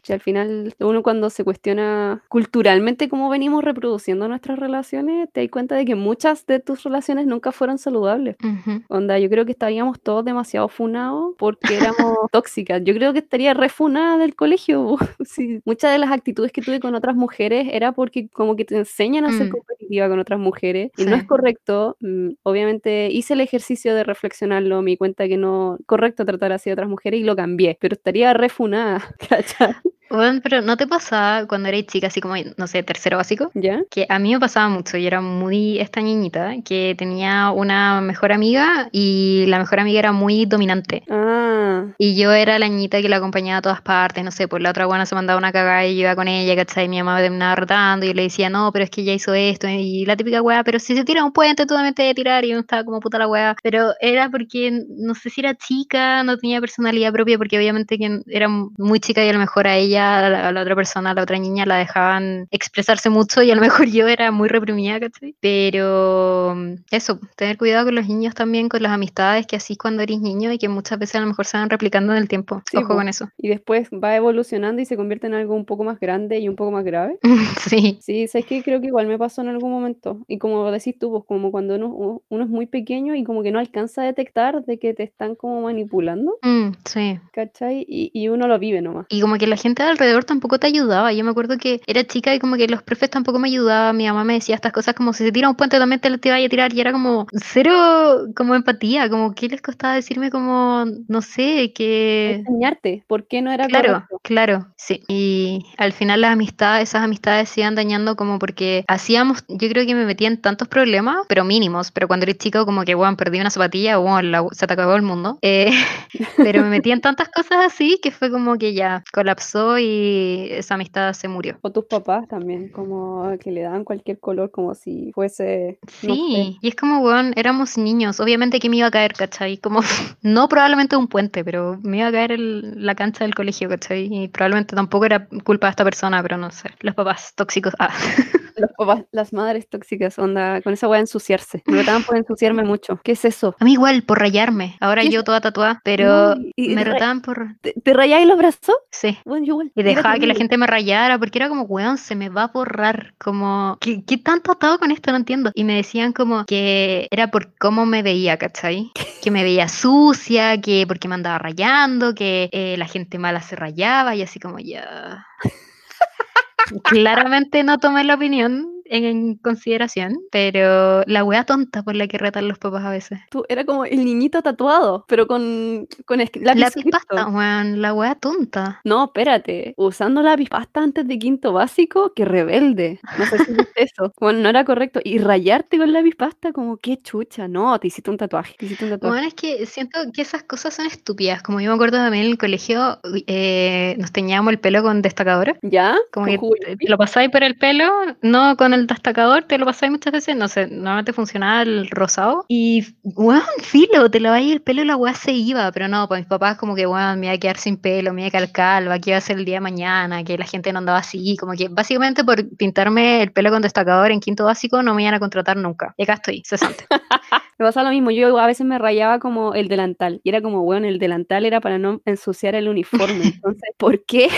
[0.02, 5.50] Si al final uno cuando se cuestiona culturalmente cómo venimos reproduciendo nuestras relaciones, te das
[5.50, 8.36] cuenta de que muchas de tus relaciones nunca fueron saludables.
[8.42, 8.82] ujú.
[8.88, 12.82] Onda, yo creo que estaríamos todos demasiado funados porque éramos tóxicas.
[12.84, 14.96] Yo creo que estaría refunada del colegio.
[15.26, 18.76] Sí, Muchas de las actitudes que tuve con otras mujeres era porque como que te
[18.76, 19.50] enseñan a ser Mm.
[19.50, 21.96] competitiva con otras mujeres y no es correcto.
[22.00, 26.52] Mm, Obviamente hice el ejercicio de reflexionarlo, me di cuenta que no es correcto tratar
[26.52, 29.74] así a otras mujeres y lo cambié, pero estaría refunada, ¿cachai?
[30.10, 33.50] Bueno, pero ¿no te pasaba cuando erais chica, así como, no sé, tercero básico?
[33.54, 33.80] ¿Ya?
[33.90, 38.32] Que a mí me pasaba mucho, y era muy esta niñita que tenía una mejor
[38.32, 41.02] amiga y la mejor amiga era muy dominante.
[41.10, 44.62] Ah, Y yo era la niñita que la acompañaba a todas partes, no sé, pues
[44.62, 46.88] la otra buena se mandaba una cagada y yo iba con ella, ¿cachai?
[46.88, 49.34] Mi mamá me terminaba retando y yo le decía, no, pero es que ella hizo
[49.34, 52.16] esto, y la típica weá, pero si se tira un puente, tú también te debes
[52.16, 53.56] tirar, y yo estaba como puta la weá.
[53.62, 58.20] Pero era porque, no sé si era chica, no tenía personalidad propia, porque obviamente que
[58.28, 61.10] era muy chica y a lo mejor a ella ella, a la, la otra persona,
[61.10, 64.48] a la otra niña, la dejaban expresarse mucho y a lo mejor yo era muy
[64.48, 65.34] reprimida, ¿cachai?
[65.40, 70.02] Pero mm, eso, tener cuidado con los niños también, con las amistades que así cuando
[70.02, 72.62] eres niño y que muchas veces a lo mejor se van replicando en el tiempo.
[72.70, 73.28] Sí, Ojo con eso.
[73.38, 76.56] Y después va evolucionando y se convierte en algo un poco más grande y un
[76.56, 77.18] poco más grave.
[77.68, 77.98] sí.
[78.00, 80.20] Sí, sabes que creo que igual me pasó en algún momento.
[80.26, 83.52] Y como decís tú, pues como cuando uno, uno es muy pequeño y como que
[83.52, 87.18] no alcanza a detectar de que te están como manipulando, Mm, sí.
[87.32, 87.84] ¿cachai?
[87.88, 89.06] Y, y uno lo vive nomás.
[89.08, 91.12] Y como que la gente de alrededor tampoco te ayudaba.
[91.12, 93.96] Yo me acuerdo que era chica y como que los profes tampoco me ayudaban.
[93.96, 96.18] Mi mamá me decía estas cosas como si se tira un puente también te lo
[96.18, 96.72] te vaya a tirar.
[96.72, 99.08] Y era como cero como empatía.
[99.08, 102.36] Como que les costaba decirme como, no sé, que...
[102.36, 104.18] Enseñarte por qué no era Claro, correcto.
[104.22, 105.02] claro, sí.
[105.08, 109.86] Y al final las amistades, esas amistades se iban dañando como porque hacíamos, yo creo
[109.86, 113.16] que me metía en tantos problemas, pero mínimos, pero cuando eres chico como que, bueno,
[113.16, 115.38] perdí una zapatilla, bueno, la- se te acabó el mundo.
[115.42, 115.70] Eh,
[116.36, 120.74] pero me metía en tantas cosas así que fue como que ya colapsó y esa
[120.74, 121.58] amistad se murió.
[121.62, 126.20] O tus papás también, como que le daban cualquier color como si fuese, no sé,
[126.20, 129.58] Sí, y es como, weón, éramos niños, obviamente que me iba a caer, ¿cachai?
[129.58, 129.80] Como,
[130.22, 134.08] no probablemente un puente, pero me iba a caer el- la cancha del colegio, ¿cachai?
[134.10, 136.70] Y probablemente tampoco era culpa de esta persona, pero no sé.
[136.80, 137.90] Los papás tóxicos, ah.
[138.56, 141.62] los papás, las madres tóxicas, onda, con esa weá ensuciarse.
[141.66, 143.00] Me retaban por ensuciarme mucho.
[143.02, 143.54] ¿Qué es eso?
[143.58, 144.76] A mí igual, por rayarme.
[144.80, 147.48] Ahora yo toda tatuada, pero y- me retaban por...
[147.60, 148.76] ¿Te, te rayáis los brazos?
[148.90, 149.18] Sí.
[149.24, 152.28] Bueno, yo Y dejaba que la gente me rayara, porque era como, weón, se me
[152.28, 153.14] va a borrar.
[153.18, 155.10] Como, ¿qué, qué tanto atado con esto?
[155.10, 155.50] No entiendo.
[155.54, 158.90] Y me decían como que era por cómo me veía, ¿cachai?
[159.22, 163.56] Que me veía sucia, que porque me andaba rayando, que eh, la gente mala se
[163.56, 165.26] rayaba, y así como, ya.
[166.84, 172.48] Claramente no tomé la opinión en, consideración, pero la wea tonta por la que retan
[172.48, 173.20] los papás a veces.
[173.30, 177.92] Tú, era como el niñito tatuado, pero con, con es- lápiz Lápiz pasta, weón, la
[177.94, 178.80] wea tonta.
[178.84, 179.74] No, espérate.
[179.76, 183.00] Usando lápiz pasta antes de quinto básico, qué rebelde.
[183.18, 184.12] No sé si viste eso.
[184.20, 185.00] Bueno, no era correcto.
[185.04, 187.46] Y rayarte con lápiz pasta, como qué chucha.
[187.48, 188.54] No, te hiciste un tatuaje.
[188.58, 189.12] Te hiciste un tatuaje.
[189.14, 191.42] Bueno, es que siento que esas cosas son estúpidas.
[191.42, 195.58] Como yo me acuerdo también en el colegio, eh, nos teñíamos el pelo con destacador.
[195.62, 195.96] ¿Ya?
[196.12, 197.92] Como ¿Con que te, te lo pasáis por el pelo,
[198.22, 202.44] no con el destacador, te lo pasáis muchas veces, no sé, normalmente funcionaba el rosado.
[202.48, 206.20] Y, weón, filo, te laváis el pelo y la weá se iba, pero no, pues
[206.20, 208.52] mis papás como que, weón, me iba a quedar sin pelo, me iba a quedar
[208.52, 211.36] calva, que iba a ser el día de mañana, que la gente no andaba así,
[211.36, 215.14] como que básicamente por pintarme el pelo con destacador en quinto básico no me iban
[215.14, 215.94] a contratar nunca.
[215.96, 216.86] Y acá estoy, cesante.
[217.58, 218.10] Me pasa lo mismo.
[218.10, 220.20] Yo a veces me rayaba como el delantal.
[220.24, 223.24] Y era como, bueno, el delantal era para no ensuciar el uniforme.
[223.34, 224.28] Entonces, ¿por qué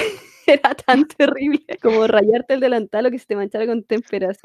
[0.65, 4.39] era tan terrible como rayarte el delantal o que se te manchara con témperas?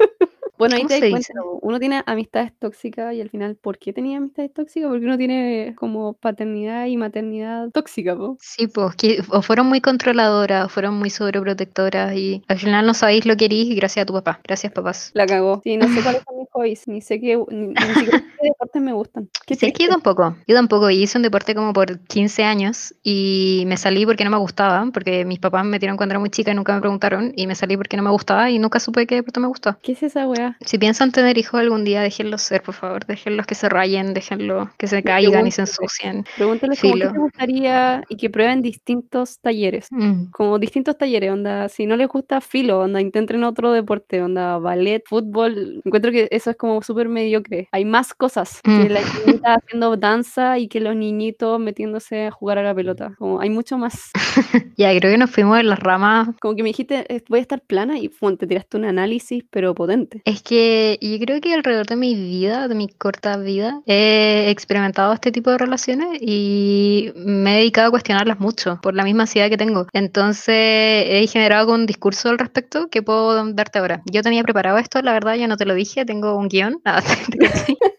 [0.58, 3.92] Bueno, ahí ¿Cómo te das cuenta, uno tiene amistades tóxicas y al final, ¿por qué
[3.92, 4.90] tenía amistades tóxicas?
[4.90, 8.36] Porque uno tiene como paternidad y maternidad tóxica, po.
[8.40, 12.94] Sí, pues, que o fueron muy controladoras, o fueron muy sobreprotectoras y al final no
[12.94, 14.40] sabéis lo que querís y gracias a tu papá.
[14.44, 15.10] Gracias, papás.
[15.14, 15.60] La cagó.
[15.64, 18.82] Sí, no sé cuáles son mis hobbies, ni sé qué, ni, ni siquiera qué deportes
[18.82, 19.28] me gustan.
[19.44, 20.36] Qué Sí, es que yo tampoco.
[20.46, 20.90] Yo tampoco.
[20.90, 24.88] Y hice un deporte como por 15 años y me salí porque no me gustaba,
[24.94, 27.54] porque mis papás me metieron cuando era muy chica y nunca me preguntaron y me
[27.54, 29.76] salí porque no me gustaba y nunca supe qué deporte me gustó.
[29.82, 30.56] ¿Qué es esa weá?
[30.60, 33.06] Si piensan tener hijos algún día, déjenlos ser, por favor.
[33.06, 36.24] Déjenlos que se rayen, déjenlos que se caigan y se ensucien.
[36.36, 37.12] Pregúntales qué Filo.
[37.12, 39.88] te gustaría y que prueben distintos talleres.
[39.90, 40.26] Mm.
[40.30, 45.02] Como distintos talleres, onda, si no les gusta filo, onda, intenten otro deporte, onda, ballet,
[45.06, 47.68] fútbol, encuentro que eso es como súper mediocre.
[47.72, 48.88] Hay más cosas que Mm.
[48.92, 53.14] las niñitas haciendo danza y que los niñitos metiéndose a jugar a la pelota.
[53.18, 54.10] Como hay mucho más.
[54.76, 57.42] Ya, creo que nos fuimos en las ramas Como que me dijiste, eh, voy a
[57.42, 60.22] estar plana y pum, te tiraste un análisis, pero potente.
[60.24, 65.12] Es que yo creo que alrededor de mi vida, de mi corta vida, he experimentado
[65.12, 69.48] este tipo de relaciones y me he dedicado a cuestionarlas mucho por la misma ansiedad
[69.48, 69.86] que tengo.
[69.92, 74.02] Entonces he generado un discurso al respecto que puedo darte ahora.
[74.10, 76.80] Yo tenía preparado esto, la verdad, yo no te lo dije, tengo un guion.
[76.92, 77.00] Ah.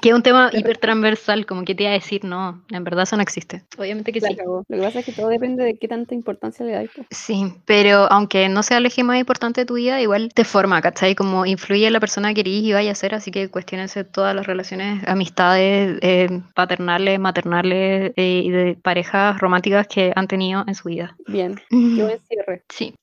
[0.00, 2.84] Es que es un tema hiper transversal, como que te iba a decir, no, en
[2.84, 3.64] verdad eso no existe.
[3.76, 4.36] Obviamente que La sí.
[4.36, 4.64] cagó.
[4.66, 6.90] Lo que pasa es que todo depende de qué tanta importancia le dais.
[6.96, 7.04] po.
[7.10, 10.80] Sí, pero aunque no sea el eje más importante de tu vida, igual te forma,
[10.80, 11.14] ¿cachai?
[11.14, 14.34] Como influye en la persona que eres y vaya a ser, así que cuestionense todas
[14.34, 20.74] las relaciones, amistades, eh, paternales, maternales eh, y de parejas románticas que han tenido en
[20.74, 21.14] su vida.
[21.26, 22.62] Bien, qué buen cierre.
[22.70, 22.94] Sí.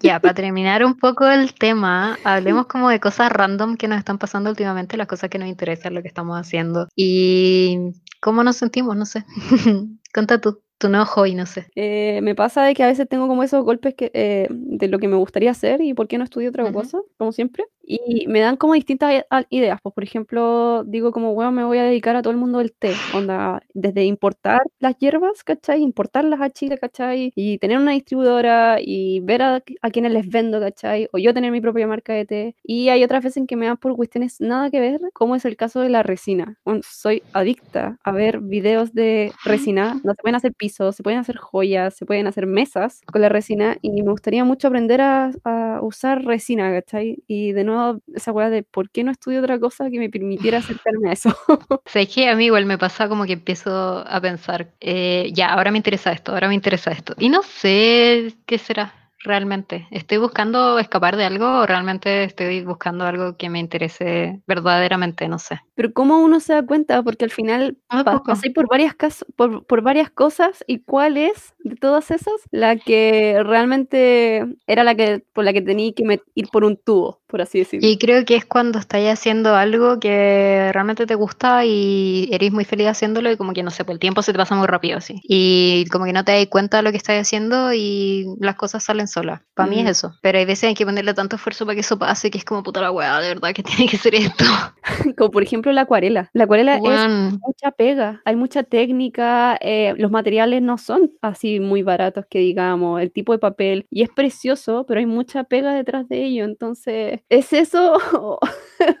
[0.00, 4.18] Ya, para terminar un poco el tema, hablemos como de cosas random que nos están
[4.18, 7.76] pasando últimamente, las cosas que nos interesan, lo que estamos haciendo y
[8.20, 9.24] cómo nos sentimos, no sé.
[10.14, 11.66] Cuenta tú, tu nuevo hobby, no sé.
[11.74, 15.00] Eh, me pasa de que a veces tengo como esos golpes que, eh, de lo
[15.00, 17.64] que me gustaría hacer y por qué no estudio otra cosa, como siempre.
[17.86, 19.78] Y me dan como distintas ideas.
[19.82, 22.72] Pues, por ejemplo, digo como, bueno, me voy a dedicar a todo el mundo del
[22.72, 22.92] té.
[23.14, 25.82] Onda, desde importar las hierbas, ¿cachai?
[25.82, 27.32] Importarlas a Chile, ¿cachai?
[27.36, 31.08] Y tener una distribuidora y ver a, a quienes les vendo, ¿cachai?
[31.12, 32.56] O yo tener mi propia marca de té.
[32.62, 35.44] Y hay otras veces en que me dan por cuestiones nada que ver, como es
[35.44, 36.58] el caso de la resina.
[36.64, 40.00] Bueno, soy adicta a ver videos de resina.
[40.02, 43.28] donde se pueden hacer pisos, se pueden hacer joyas, se pueden hacer mesas con la
[43.28, 43.76] resina.
[43.82, 47.22] Y me gustaría mucho aprender a, a usar resina, ¿cachai?
[47.26, 47.73] Y de nuevo,
[48.14, 51.36] esa weá de por qué no estudio otra cosa que me permitiera acercarme a eso.
[51.86, 52.28] ¿Sabes qué?
[52.28, 56.12] A mí igual me pasa como que empiezo a pensar, eh, ya, ahora me interesa
[56.12, 57.14] esto, ahora me interesa esto.
[57.18, 59.88] Y no sé qué será realmente.
[59.90, 65.26] ¿Estoy buscando escapar de algo o realmente estoy buscando algo que me interese verdaderamente?
[65.28, 65.60] No sé.
[65.74, 68.24] Pero cómo uno se da cuenta, porque al final Muy pa- poco.
[68.26, 68.94] pasáis por varias
[69.34, 74.94] por, por varias cosas y cuál es de todas esas la que realmente era la
[74.94, 77.88] que por la que tenía que ir por un tubo, por así decirlo.
[77.88, 82.64] Y creo que es cuando estáis haciendo algo que realmente te gusta y eres muy
[82.64, 84.98] feliz haciéndolo y como que no sé, pues el tiempo se te pasa muy rápido
[84.98, 85.20] así.
[85.24, 88.84] Y como que no te das cuenta de lo que estás haciendo y las cosas
[88.84, 89.40] salen solas.
[89.54, 89.86] Para mí Mm.
[89.86, 90.14] es eso.
[90.20, 92.62] Pero hay veces hay que ponerle tanto esfuerzo para que eso pase que es como
[92.62, 94.44] puta la weá, de verdad que tiene que ser esto.
[95.16, 96.28] Como por ejemplo la acuarela.
[96.34, 101.82] La acuarela es mucha pega, hay mucha técnica, eh, los materiales no son así muy
[101.82, 106.08] baratos que digamos, el tipo de papel, y es precioso, pero hay mucha pega detrás
[106.08, 108.38] de ello, entonces, ¿es eso o,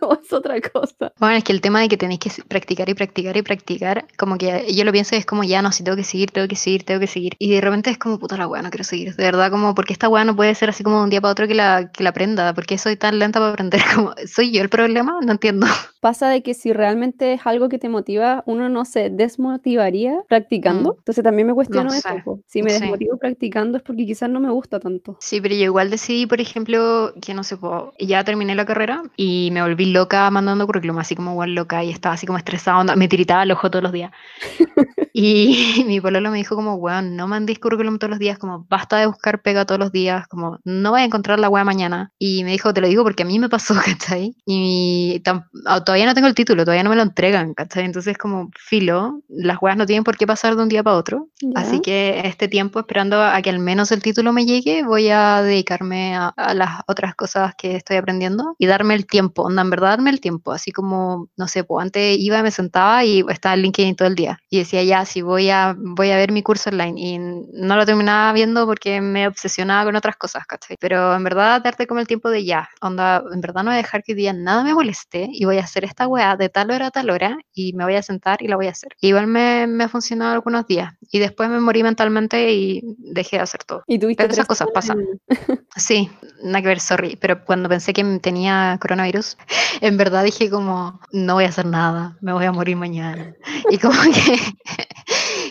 [0.00, 1.12] o es otra cosa?
[1.18, 4.38] Bueno, es que el tema de que tenéis que practicar y practicar y practicar, como
[4.38, 6.84] que yo lo pienso es como ya no, si tengo que seguir, tengo que seguir,
[6.84, 7.34] tengo que seguir.
[7.38, 9.14] Y de repente es como puta la weá, no quiero seguir.
[9.16, 11.32] De verdad, como porque esta weá no puede ser así como de un día para
[11.32, 13.80] otro que la, que la aprenda, porque soy tan lenta para aprender.
[13.94, 15.18] Como, ¿Soy yo el problema?
[15.24, 15.66] No entiendo.
[16.00, 20.90] Pasa de que si realmente es algo que te motiva, uno no se desmotivaría practicando,
[20.92, 20.96] Mm.
[20.98, 22.06] entonces también me cuestiono No eso.
[22.06, 22.40] sé, po.
[22.46, 22.80] Si me sí.
[22.80, 25.16] desmotivo practicando es porque quizás no me gusta tanto.
[25.20, 27.56] Sí, pero yo igual decidí, por ejemplo, que no sé,
[27.98, 31.88] ya terminé la carrera y me volví loca mandando currículum, así como igual loca y
[31.88, 34.12] estaba así como estresada, me tiritaba el ojo todos los días.
[35.16, 35.54] Y
[35.86, 39.06] mi pololo me dijo como, weón, no mandéis currículum todos los días, como basta de
[39.06, 42.12] buscar pega todos los días, como no voy a encontrar la weá mañana.
[42.18, 44.34] Y me dijo, te lo digo porque a mí me pasó, ¿cachai?
[44.46, 45.22] Y
[45.66, 47.84] ah, todavía no tengo el título, todavía no me lo entregan, ¿cachai?
[47.84, 51.28] Entonces como filo, las weas no tienen por qué pasar de un día para otro.
[51.54, 51.82] Así ¿Ya?
[51.82, 56.16] que este tiempo, esperando a que al menos el título me llegue, voy a dedicarme
[56.16, 59.90] a, a las otras cosas que estoy aprendiendo y darme el tiempo, onda, en verdad
[59.90, 63.62] darme el tiempo, así como, no sé, pues antes iba, me sentaba y estaba en
[63.62, 66.70] LinkedIn todo el día y decía, ya, si voy a, voy a ver mi curso
[66.70, 70.76] online y no lo terminaba viendo porque me obsesionaba con otras cosas, ¿cachai?
[70.78, 73.82] Pero en verdad darte como el tiempo de ya, onda, en verdad no voy a
[73.82, 76.70] dejar que hoy día nada me moleste y voy a hacer esta weá de tal
[76.70, 78.94] hora a tal hora y me voy a sentar y la voy a hacer.
[79.00, 83.36] Y igual me, me ha funcionado algunos días y después me morí mentalmente y dejé
[83.36, 83.82] de hacer todo.
[83.86, 85.04] Y Pero esas cosas pasan.
[85.76, 86.08] Sí,
[86.44, 89.36] nada que ver, sorry, pero cuando pensé que tenía coronavirus,
[89.80, 93.34] en verdad dije como, no voy a hacer nada, me voy a morir mañana.
[93.70, 94.38] Y como que,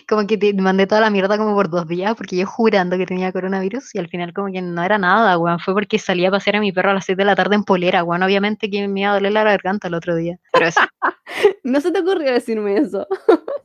[0.10, 3.06] como que te mandé toda la mierda como por dos días, porque yo jurando que
[3.06, 6.32] tenía coronavirus y al final como que no era nada, weón, fue porque salí a
[6.32, 8.88] pasear a mi perro a las 6 de la tarde en polera, weón, obviamente que
[8.88, 10.82] me iba a doler la garganta el otro día, pero eso.
[11.63, 13.08] No se te ocurrió decirme eso.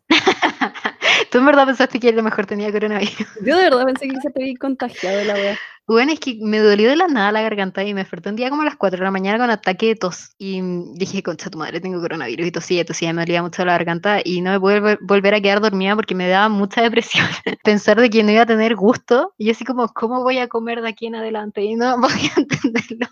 [1.31, 3.17] ¿Tú en verdad pensaste que a lo mejor tenía coronavirus?
[3.45, 5.59] Yo de verdad pensé que quizás te había contagiado la wea.
[5.87, 8.51] Bueno, es que me dolió de la nada la garganta y me desperté un día
[8.51, 10.33] como a las 4 de la mañana con ataque de tos.
[10.37, 10.61] Y
[10.97, 14.43] dije, concha tu madre, tengo coronavirus y tosía, tosía, me dolía mucho la garganta y
[14.43, 17.27] no me pude vol- volver a quedar dormida porque me daba mucha depresión.
[17.65, 20.83] Pensar de que no iba a tener gusto y así como, ¿cómo voy a comer
[20.83, 21.63] de aquí en adelante?
[21.63, 23.07] Y no podía entenderlo.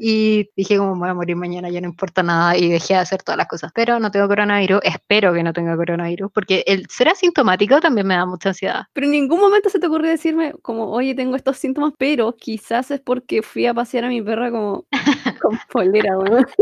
[0.00, 3.22] Y dije como, voy a morir mañana, ya no importa nada y dejé de hacer
[3.22, 3.72] todas las cosas.
[3.74, 8.14] Pero no tengo coronavirus, espero que no tenga coronavirus porque el ser asintomático también me
[8.14, 8.84] da mucha ansiedad.
[8.92, 12.90] Pero en ningún momento se te ocurrió decirme como, oye, tengo estos síntomas, pero quizás
[12.90, 14.86] es porque fui a pasear a mi perra como
[15.48, 16.46] con polera, weón.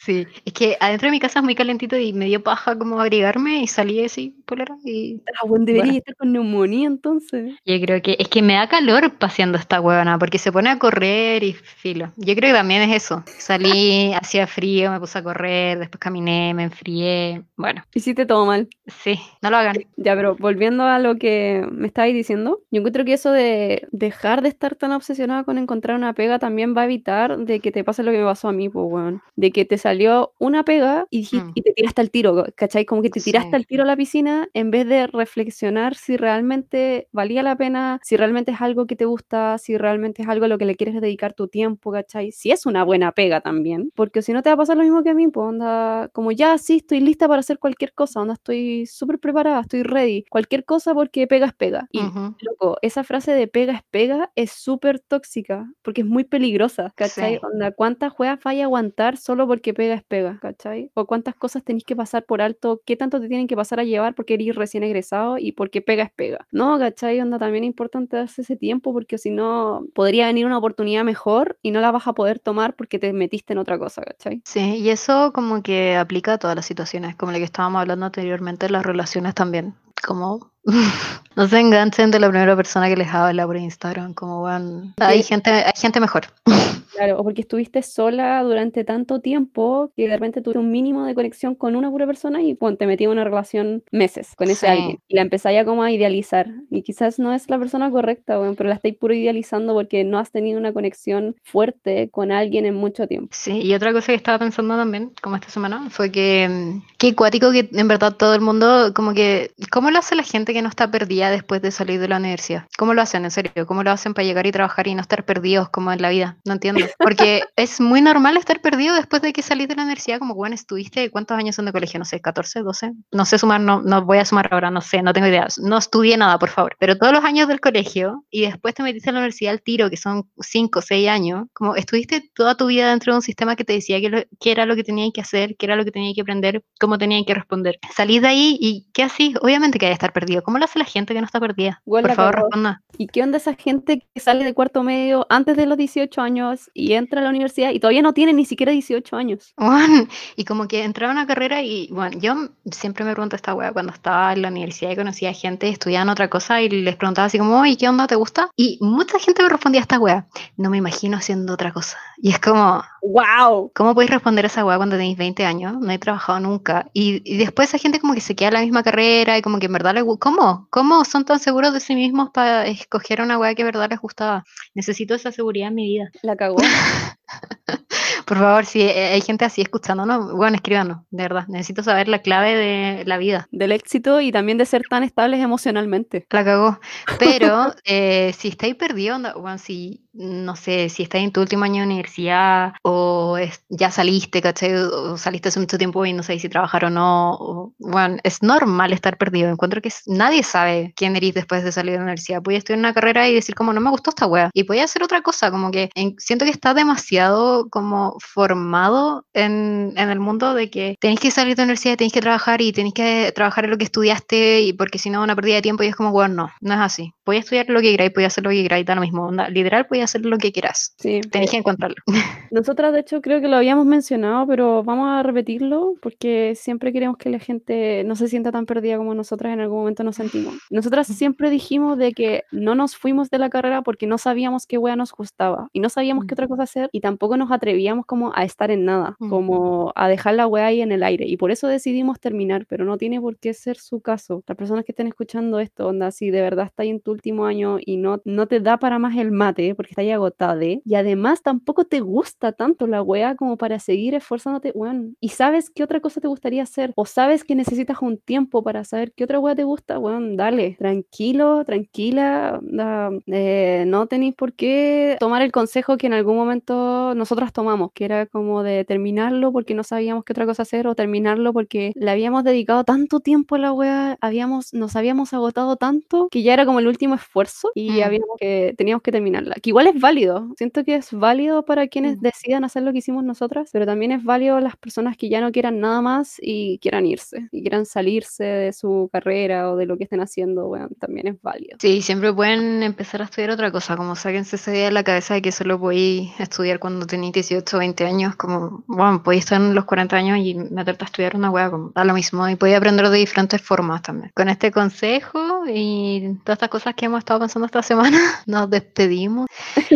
[0.00, 3.00] Sí, es que adentro de mi casa es muy calentito y me dio paja como
[3.00, 5.98] abrigarme y salí así, polera, y Ah, weón, debería Bueno.
[5.98, 7.54] estar con neumonía entonces.
[7.64, 10.78] yo creo que es que me da calor paseando esta huevona porque se pone a
[10.78, 12.12] correr y filo.
[12.16, 13.22] Yo creo que también es eso.
[13.38, 17.42] Salí, hacía frío, me puse a correr, después caminé, me enfrié.
[17.56, 18.68] Bueno, Hiciste todo mal.
[18.86, 19.76] sí, no lo hagan.
[19.96, 24.42] Ya, pero volviendo a lo que me estabais diciendo, yo encuentro que eso de dejar
[24.42, 27.84] de estar tan obsesionada con encontrar una pega también va a evitar de que te
[27.84, 29.22] pase lo que me pasó a mí, pues, weón.
[29.36, 31.52] De que te salió una pega y, Mm.
[31.54, 32.84] y te tiraste al tiro, ¿cachai?
[32.86, 33.56] Como que te tiraste Sí.
[33.56, 38.16] al tiro a la piscina en vez de reflexionar si realmente valía la pena, si
[38.16, 41.00] realmente es algo que te gusta, si realmente es algo a lo que le quieres
[41.00, 42.32] dedicar tu tiempo, ¿cachai?
[42.32, 45.02] Si es una buena pega también, porque si no te va a pasar lo mismo
[45.02, 48.34] que a mí, pues, onda, como ya sí, estoy lista para hacer cualquier cosa, onda,
[48.34, 51.88] estoy súper preparada, estoy ready, cualquier cosa porque pega es pega.
[51.90, 52.34] Y Ujú.
[52.40, 57.34] Loco, esa frase de pega es pega es súper tóxica, porque es muy peligrosa, ¿cachai?
[57.34, 57.40] Sí.
[57.42, 60.92] Onda, ¿cuántas juegas vaya a aguantar solo porque pega es pega, ¿cachai?
[60.94, 63.82] O cuántas cosas tenéis que pasar por alto, qué tanto te tienen que pasar a
[63.82, 66.46] llevar porque eres recién egresado y porque pega es pega.
[66.52, 67.20] No, ¿cachai?
[67.20, 71.58] Onda, también es importante darse ese tiempo porque si no, podría venir una oportunidad mejor
[71.60, 74.42] y no la vas a poder tomar porque te metiste en otra cosa, ¿cachai?
[74.44, 78.06] Sí, y eso como que aplica a todas las situaciones, como la que estábamos hablando
[78.06, 79.74] anteriormente, las relaciones también.
[80.06, 80.50] Como
[81.36, 85.22] no se enganchen de la primera persona que les habla por Instagram, como bueno, hay
[85.22, 85.28] Sí.
[85.30, 86.22] gente, hay gente mejor.
[86.94, 91.14] Claro, o porque estuviste sola durante tanto tiempo que de repente tuviste un mínimo de
[91.14, 94.66] conexión con una pura persona y pum, te metí en una relación meses con ese
[94.66, 94.72] Sí.
[94.72, 94.98] alguien.
[95.08, 96.48] Y la empezáis a como a idealizar.
[96.70, 100.18] Y quizás no es la persona correcta, weón, pero la estáis puro idealizando porque no
[100.18, 103.28] has tenido una conexión fuerte con alguien en mucho tiempo.
[103.32, 107.14] Sí, y otra cosa que estaba pensando también, como esta semana, fue que mm, qué
[107.14, 110.62] cuático que en verdad todo el mundo, como que, ¿cómo lo hace la gente que
[110.62, 112.66] no está perdida después de salir de la universidad?
[112.78, 113.66] ¿Cómo lo hacen, en serio?
[113.66, 116.38] ¿Cómo lo hacen para llegar y trabajar y no estar perdidos como en la vida?
[116.44, 116.84] No entiendo.
[116.98, 120.54] Porque es muy normal estar perdido después de que salís de la universidad, como, bueno,
[120.54, 121.98] estuviste, ¿cuántos años son de colegio?
[121.98, 125.02] No sé, 14, 12, no sé sumar, no, no voy a sumar ahora, no sé,
[125.02, 128.42] no tengo idea, no estudié nada, por favor, pero todos los años del colegio y
[128.42, 132.30] después te metiste en la universidad al tiro, que son 5, 6 años, como estuviste
[132.34, 134.74] toda tu vida dentro de un sistema que te decía que, lo- que era lo
[134.76, 137.78] que tenías que hacer, que era lo que tenías que aprender, cómo tenías que responder.
[137.94, 139.34] Salís de ahí y ¿qué así?
[139.42, 140.44] Obviamente que hay que estar perdido.
[140.44, 141.82] ¿Cómo lo hace la gente que no está perdida?
[141.84, 142.82] Por favor, responda.
[142.98, 146.70] ¿Y qué onda esa gente que sale de cuarto medio antes de los 18 años
[146.72, 149.54] y entra a la universidad y todavía no tiene ni siquiera 18 años?
[149.56, 150.06] Bueno,
[150.36, 153.72] y como que entraba a una carrera y, bueno, yo siempre me pregunto esta wea
[153.72, 157.38] cuando estaba en la universidad y conocía gente, estudiaban otra cosa y les preguntaba así
[157.38, 158.06] como, oye, ¿qué onda?
[158.06, 158.50] ¿Te gusta?
[158.56, 161.98] Y mucha gente me respondía esta wea, no me imagino haciendo otra cosa.
[162.18, 163.72] Y es como, ¡Wow!
[163.74, 165.76] ¿cómo podéis responder esa wea cuando tenéis 20 años?
[165.80, 166.88] No he trabajado nunca.
[166.92, 169.58] Y, y después esa gente como que se queda en la misma carrera y como
[169.58, 170.68] que en verdad les ¿Cómo?
[170.70, 173.98] ¿Cómo son tan seguros de sí mismos para escoger una wea que en verdad les
[174.00, 174.44] gustaba?
[174.74, 176.10] Necesito esa seguridad en mi vida.
[176.22, 176.56] La cagó.
[178.26, 181.46] Por favor, si eh, hay gente así escuchándonos, bueno, escríbanos, de verdad.
[181.48, 183.48] Necesito saber la clave de la vida.
[183.50, 186.26] Del éxito y también de ser tan estables emocionalmente.
[186.30, 186.78] La cagó.
[187.18, 191.80] Pero eh, si estáis perdidos, bueno, si, no sé, si estáis en tu último año
[191.82, 194.74] de universidad o es- ya saliste, ¿cachai?
[194.74, 197.32] O saliste hace mucho tiempo y no sabéis si trabajar o no.
[197.34, 199.50] o- bueno, es normal estar perdido.
[199.50, 202.42] Encuentro que nadie sabe quién eres después de salir de la universidad.
[202.42, 204.50] Puedes estudiar una carrera y decir como no me gustó esta wea.
[204.54, 209.92] Y podía hacer otra cosa, como que en- siento que está demasiado como formado en,
[209.96, 212.72] en el mundo de que tenéis que salir de la universidad, tenéis que trabajar y
[212.72, 215.82] tenéis que trabajar en lo que estudiaste y porque si no una pérdida de tiempo
[215.82, 217.14] y es como, bueno, no, no es así.
[217.24, 219.26] Voy a estudiar lo que queráis, voy a hacer lo que queráis, da lo mismo.
[219.26, 220.94] onda, literal, voy a hacer lo que quieras.
[220.98, 221.20] Sí.
[221.30, 221.96] Tenéis que encontrarlo.
[222.50, 227.16] Nosotras, de hecho, creo que lo habíamos mencionado, pero vamos a repetirlo porque siempre queremos
[227.16, 230.54] que la gente no se sienta tan perdida como nosotras en algún momento nos sentimos.
[230.70, 234.78] Nosotras siempre dijimos de que no nos fuimos de la carrera porque no sabíamos qué
[234.78, 238.32] wea nos gustaba y no sabíamos qué otra cosa hacer y tampoco nos atrevíamos como
[238.34, 241.50] a estar en nada, como a dejar la wea ahí en el aire y por
[241.50, 244.42] eso decidimos terminar, pero no tiene por qué ser su caso.
[244.46, 247.46] Las personas que estén escuchando esto, onda, si de verdad está ahí en tu último
[247.46, 250.94] año y no, no te da para más el mate porque está ahí agotada y
[250.94, 255.16] además tampoco te gusta tanto la wea como para seguir esforzándote, weón.
[255.20, 258.84] Y sabes qué otra cosa te gustaría hacer o sabes que necesitas un tiempo para
[258.84, 264.52] saber qué otra wea te gusta, weón, dale, tranquilo, tranquila, onda, eh, no tenéis por
[264.52, 269.52] qué tomar el consejo que en algún momento nosotras tomamos, que era como de terminarlo
[269.52, 273.54] porque no sabíamos qué otra cosa hacer o terminarlo porque le habíamos dedicado tanto tiempo
[273.56, 277.70] a la wea, habíamos, nos habíamos agotado tanto que ya era como el último esfuerzo
[277.74, 278.02] y Mm.
[278.04, 279.54] habíamos que, teníamos que terminarla.
[279.56, 282.20] Que igual es válido, siento que es válido para quienes Mm.
[282.22, 285.50] decidan hacer lo que hicimos nosotras, pero también es válido las personas que ya no
[285.52, 289.96] quieran nada más y quieran irse, y quieran salirse de su carrera o de lo
[289.98, 291.76] que estén haciendo, weón, también es válido.
[291.80, 295.34] Sí, siempre pueden empezar a estudiar otra cosa, como sáquense esa idea de la cabeza
[295.34, 299.60] de que solo podéis estudiar cuando tenéis 18 o 20 años, como, bueno, podéis estar
[299.60, 302.56] en los 40 años y meterte a estudiar una hueá, como, da lo mismo, y
[302.56, 304.30] podéis aprender de diferentes formas también.
[304.34, 309.46] Con este consejo y todas estas cosas que hemos estado pensando esta semana, nos despedimos.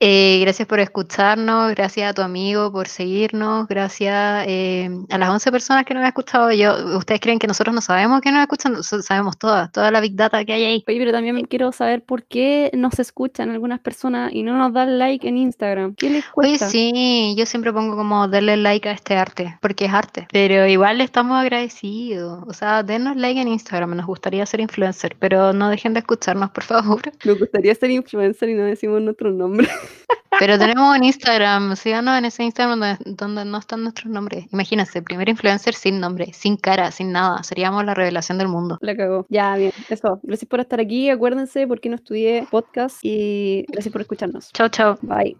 [0.00, 5.50] Eh, gracias por escucharnos, gracias a tu amigo por seguirnos, gracias eh, a las 11
[5.50, 6.52] personas que nos han escuchado.
[6.52, 8.74] Yo, ¿Ustedes creen que nosotros no sabemos que nos escuchan?
[8.74, 10.84] Nosotros sabemos toda, toda la big data que hay ahí.
[10.86, 14.98] Oye, pero también quiero saber por qué nos escuchan algunas personas y no nos dan
[14.98, 15.94] like en Instagram.
[15.96, 16.68] ¿Qué les Oye, cuesta?
[16.68, 20.28] sí, yo siempre pongo como darle like a este arte, porque es arte.
[20.30, 22.44] Pero igual estamos agradecidos.
[22.46, 26.00] O sea, denos like en Instagram, nos gustaría ser influencer, pero no dejen de
[26.46, 27.00] por favor.
[27.24, 29.68] Nos gustaría ser influencer y no decimos nuestros nombres.
[30.38, 34.46] Pero tenemos un Instagram, síganos en ese Instagram donde, donde no están nuestros nombres.
[34.52, 37.42] Imagínense, primer influencer sin nombre, sin cara, sin nada.
[37.42, 38.78] Seríamos la revelación del mundo.
[38.80, 39.26] La cagó.
[39.30, 39.72] Ya, bien.
[39.88, 40.20] Eso.
[40.22, 41.10] Gracias por estar aquí.
[41.10, 44.52] Acuérdense por qué no estudié podcast y gracias por escucharnos.
[44.52, 44.98] Chao, chao.
[45.02, 45.36] Bye.